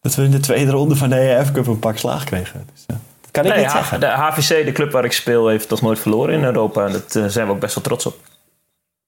[0.00, 2.66] dat we in de tweede ronde van de EF Cup een pak slaag kregen.
[2.72, 2.96] Dus,
[3.32, 4.00] kan ik Nee, niet H- zeggen.
[4.00, 6.86] de HVC, de club waar ik speel, heeft nog nooit verloren in Europa.
[6.86, 8.14] En daar zijn we ook best wel trots op.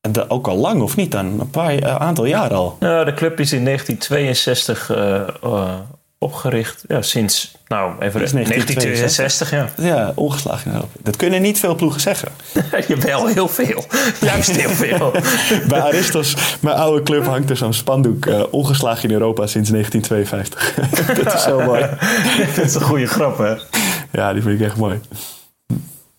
[0.01, 1.27] En de- ook al lang of niet dan?
[1.41, 2.77] Een paar, eh, aantal jaar al.
[2.81, 5.75] Nou, de club is in 1962 eh, eh,
[6.19, 6.85] opgericht.
[6.89, 9.69] Ja, sinds, nou, even Sinds 1962, ja.
[9.77, 10.99] Ja, ongeslagen in Europa.
[11.03, 12.29] Dat kunnen niet veel ploegen zeggen.
[12.89, 13.85] Je wel heel veel.
[14.21, 15.13] Juist heel veel.
[15.69, 18.27] Bij Aristos, mijn oude club, hangt er zo'n spandoek.
[18.27, 20.75] eh, ongeslagen in Europa sinds 1952.
[21.25, 21.87] dat is zo mooi.
[22.57, 23.55] Dat is een goede grap, hè?
[24.15, 25.01] Ja, die vind ik echt mooi.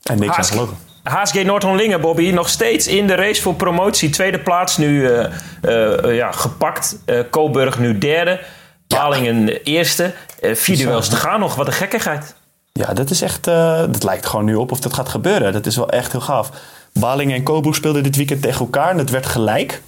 [0.03, 0.77] En niks aan gelogen.
[1.03, 4.09] HSG Noord-Holland-Lingen, Bobby, nog steeds in de race voor promotie.
[4.09, 5.25] Tweede plaats nu eh,
[5.61, 6.97] eh, eh, ja, gepakt.
[7.31, 8.39] Coburg nu derde.
[8.87, 10.13] Balingen eerste.
[10.39, 11.55] Eh vier duels te gaan nog.
[11.55, 12.35] Wat een gekkigheid.
[12.71, 13.43] Ja, dat is echt.
[13.43, 15.53] dat lijkt gewoon nu op of dat gaat gebeuren.
[15.53, 16.51] Dat is wel echt heel gaaf.
[16.93, 19.81] Balingen en Coburg speelden dit weekend tegen elkaar en dat werd gelijk.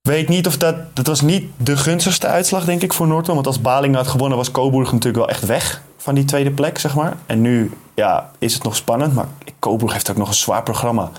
[0.00, 0.76] Weet niet of dat.
[0.96, 3.34] Dat was niet de gunstigste uitslag, denk ik, voor Noordholm.
[3.34, 6.78] Want als Balingen had gewonnen, was Coburg natuurlijk wel echt weg van die tweede plek,
[6.78, 7.16] zeg maar.
[7.26, 9.14] En nu ja, is het nog spannend.
[9.14, 9.26] Maar
[9.58, 11.10] Coburg heeft ook nog een zwaar programma.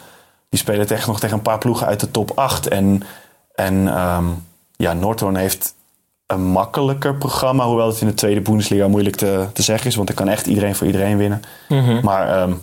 [0.50, 2.68] Die spelen tegen, nog tegen een paar ploegen uit de top 8.
[2.68, 3.04] En,
[3.56, 4.26] en ehm,
[4.76, 5.76] ja, Noordhoorn heeft
[6.28, 7.66] een makkelijker programma.
[7.66, 9.96] Hoewel het in de tweede Bundesliga moeilijk te, te zeggen is.
[9.96, 11.42] Want er kan echt iedereen voor iedereen winnen.
[12.04, 12.54] Maar ehm,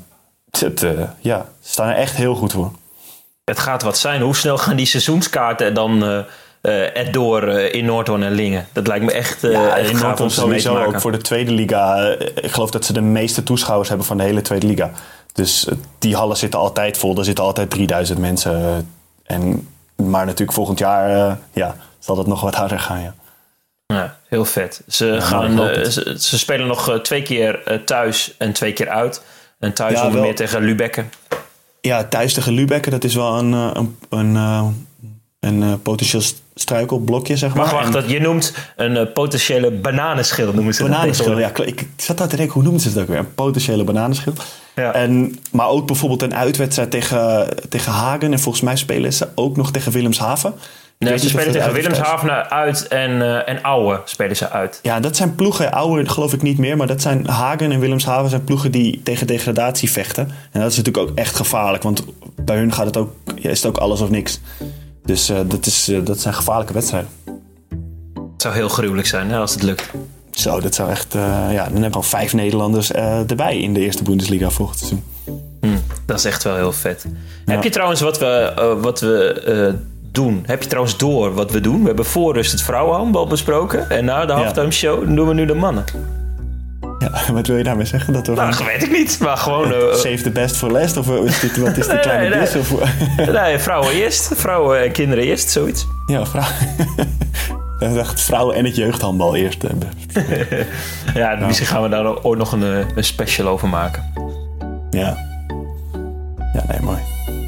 [0.51, 2.73] het, eh, ja, ze staan er echt heel goed voor.
[3.45, 4.23] Het gaat wat zijn.
[4.23, 6.19] Hoe snel gaan die seizoenskaarten dan eh
[6.63, 8.67] eh, erdoor eh, in Noordhoorn en Lingen?
[8.73, 10.95] Dat lijkt me echt eh Ja, in Noordhoorn sowieso maken.
[10.95, 11.97] ook voor de tweede liga.
[12.35, 14.91] Ik geloof dat ze de meeste toeschouwers hebben van de hele tweede liga.
[15.33, 15.67] Dus
[15.99, 17.19] die hallen zitten altijd vol.
[17.19, 18.89] Er zitten altijd 3000 mensen.
[19.25, 23.01] En, maar natuurlijk volgend jaar ja, zal dat nog wat harder gaan.
[23.01, 23.15] Ja.
[23.87, 24.83] Ja, heel vet.
[24.89, 25.57] Ze, gaan,
[25.91, 29.23] ze, ze spelen nog twee keer thuis en twee keer uit.
[29.59, 31.05] En thuis Ja, onder meer tegen Lübeck.
[31.81, 34.35] ja, thuis tegen Lübeck, dat is wel een, een, een,
[35.41, 36.23] een potentieel
[36.55, 37.59] struikelblokje, zeg maar.
[37.63, 37.87] Wacht, wacht.
[37.87, 41.51] En- Dat, je noemt een eh, potentiële bananenschil, noemen ze dat Bananenschil, ja.
[41.65, 43.19] Ik, zat daar te denken, hoe noemen ze het ook weer?
[43.19, 44.33] Een potentiële bananenschil.
[44.75, 44.93] Ja.
[44.95, 48.33] En, maar ook bijvoorbeeld een uitwedstrijd tegen, tegen Hagen.
[48.33, 50.55] En volgens mij spelen ze ook nog tegen Willemshaven.
[50.99, 51.73] Nee, ze spelen dat tegen.
[51.73, 54.79] Willemshaven uit en, eh en Ouwe spelen ze uit.
[54.83, 55.73] Ja, dat zijn ploegen.
[55.73, 56.77] Oude geloof ik niet meer.
[56.77, 60.31] Maar dat zijn Hagen en Willemshaven zijn ploegen die tegen degradatie vechten.
[60.53, 61.83] En dat is natuurlijk ook echt gevaarlijk.
[61.83, 62.05] Want
[62.37, 64.41] bij hun gaat het ook, ja, is het ook alles of niks.
[65.05, 67.11] Dus eh, dat, is, eh, dat zijn gevaarlijke wedstrijden.
[68.15, 69.91] Het zou heel gruwelijk zijn hè, als het lukt.
[70.31, 71.15] Zo, dat zou echt...
[71.15, 71.23] eh,
[71.53, 75.05] ja, dan hebben we al vijf Nederlanders erbij in de eerste Bundesliga volgend seizoen.
[75.61, 75.69] Hm,
[76.07, 77.07] dat is echt wel heel vet.
[77.45, 79.75] Heb je trouwens wat we, wat we
[80.11, 80.43] doen?
[80.47, 81.81] Heb je trouwens door wat we doen?
[81.81, 83.91] We hebben voor rust het vrouwenhandbal besproken.
[83.91, 85.85] En na de halftime show doen we nu de mannen.
[87.03, 88.13] Ja, wat wil je daarmee zeggen?
[88.13, 89.19] Dat we Nou, van- weet ik niet.
[89.21, 89.73] Maar gewoon...
[89.73, 90.97] eh, Save the best for last?
[90.97, 92.39] Of is dit, wat is de Nee, kleine nee.
[92.41, 92.57] dis?
[92.57, 92.73] Of,
[93.43, 94.31] nee, vrouwen eerst.
[94.35, 95.87] Vrouwen en kinderen eerst, zoiets.
[96.07, 96.45] ja, vrouw.
[97.79, 99.65] Ik dacht vrouwen en het jeugdhandbal eerst.
[99.65, 99.73] eh,
[101.15, 104.03] Ja, misschien gaan we daar ooit nog een, eh, een special over maken.
[104.91, 105.17] Ja.
[106.53, 106.99] Ja, nee, mooi.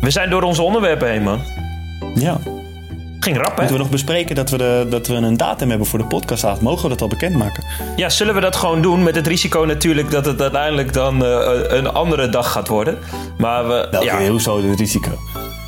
[0.00, 1.40] We zijn door onze onderwerpen heen, man.
[2.14, 2.36] Ja.
[3.24, 3.54] Ging rap, hè?
[3.56, 6.60] Moeten we nog bespreken dat we, de, dat we een datum hebben voor de podcastavond?
[6.60, 7.64] Mogen we dat al bekendmaken?
[7.96, 9.02] Ja, zullen we dat gewoon doen?
[9.02, 12.98] Met het risico natuurlijk dat het uiteindelijk dan eh, een andere dag gaat worden.
[13.38, 15.10] Maar we, Welke, ja, hoezo het risico?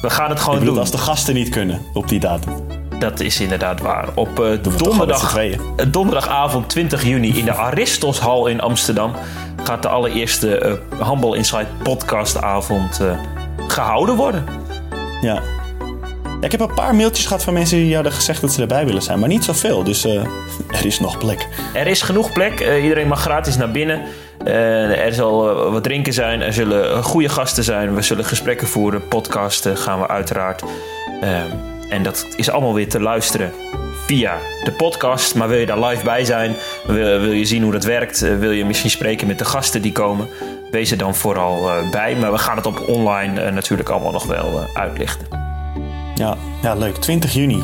[0.03, 0.83] we gaan het gewoon bedoel, doen.
[0.83, 2.53] als de gasten niet kunnen op die datum.
[2.99, 4.09] Dat is inderdaad waar.
[4.15, 9.13] Op eh, met donderdag, eh, donderdagavond 20 juni in de Aristoshal in Amsterdam
[9.63, 13.19] gaat de allereerste eh Humble Inside podcastavond eh,
[13.69, 14.45] gehouden worden.
[15.21, 15.43] Ja.
[16.41, 19.03] Ik heb een paar mailtjes gehad van mensen die hadden gezegd dat ze erbij willen
[19.03, 19.19] zijn.
[19.19, 20.13] Maar niet zoveel, dus eh,
[20.79, 21.49] er is nog plek.
[21.75, 22.61] Er is genoeg plek.
[22.61, 24.03] Eh, iedereen mag gratis naar binnen.
[24.45, 26.41] Eh, er zal wat drinken zijn.
[26.41, 27.95] Er zullen goede gasten zijn.
[27.95, 29.09] We zullen gesprekken voeren.
[29.09, 30.63] Podcasten gaan we uiteraard.
[31.91, 33.53] En dat is allemaal weer te luisteren
[34.07, 35.35] via de podcast.
[35.35, 36.55] Maar wil je daar live bij zijn?
[36.87, 38.21] Wil, wil je zien hoe dat werkt?
[38.39, 40.29] wil je misschien spreken met de gasten die komen?
[40.71, 42.17] Wees er dan vooral bij.
[42.17, 45.36] Maar we gaan het op online natuurlijk allemaal nog wel uitlichten.
[46.17, 46.97] Ja, ja, leuk.
[46.97, 47.63] 20 juni.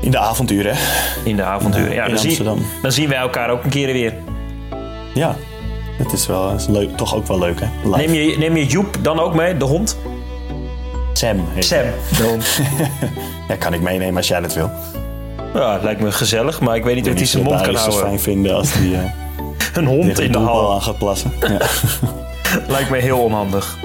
[0.00, 0.80] In de avonduren, hè?
[1.24, 1.94] In de avonturen.
[1.94, 2.64] Ja, in dan, zien, Amsterdam.
[2.82, 4.14] dan zien wij elkaar ook een keer weer.
[5.14, 5.36] Ja,
[5.98, 7.66] het is wel is leuk, toch ook wel leuk, hè?
[7.84, 7.96] Live.
[7.96, 9.98] Neem je, neem je Joep dan ook mee, de hond?
[11.12, 11.44] Sam.
[11.48, 11.92] heet Sam, hij.
[12.16, 12.60] de hond.
[13.48, 14.70] Ja, kan ik meenemen als jij dat wil.
[15.54, 17.94] Ja, lijkt me gezellig, maar ik weet niet of hij zijn mond kan Darius het
[17.94, 18.10] houden.
[18.10, 19.10] fijn vinden als hij eh
[19.78, 21.32] Een hond in de hal aan gaat plassen.
[21.40, 21.58] Ja.
[22.74, 23.78] lijkt me heel onhandig.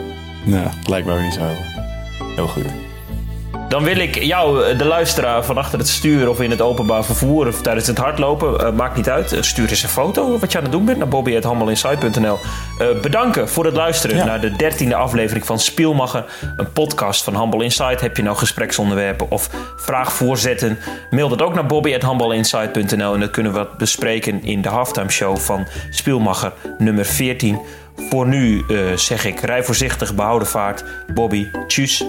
[0.45, 1.41] ja, lijkt me ook niet zo
[2.35, 2.63] heel goed.
[3.69, 7.47] Dan wil ik jou, de luisteraar, van achter het stuur of in het openbaar vervoer
[7.47, 9.31] of tijdens het hardlopen, eh, maakt niet uit.
[9.31, 12.37] eh, stuur eens een foto wat je aan het doen bent naar bobby.handelinside.nl.
[12.77, 14.25] Eh, bedanken voor het luisteren Ja.
[14.25, 16.25] naar de dertiende aflevering van Spielmacher,
[16.57, 17.97] een podcast van Humble Inside.
[17.99, 20.77] Heb je nou gespreksonderwerpen of vraagvoorzetten?
[21.09, 25.67] Mail dat ook naar bobby.handelinside.nl en dan kunnen we bespreken in de halftime show van
[25.89, 27.59] Spielmacher nummer 14.
[28.09, 30.83] Voor nu eh, zeg ik, rij voorzichtig, behouden vaart.
[31.13, 32.03] Bobby, tjus.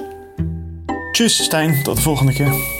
[1.18, 1.82] Tjus, Stijn.
[1.82, 2.77] Tot de volgende keer.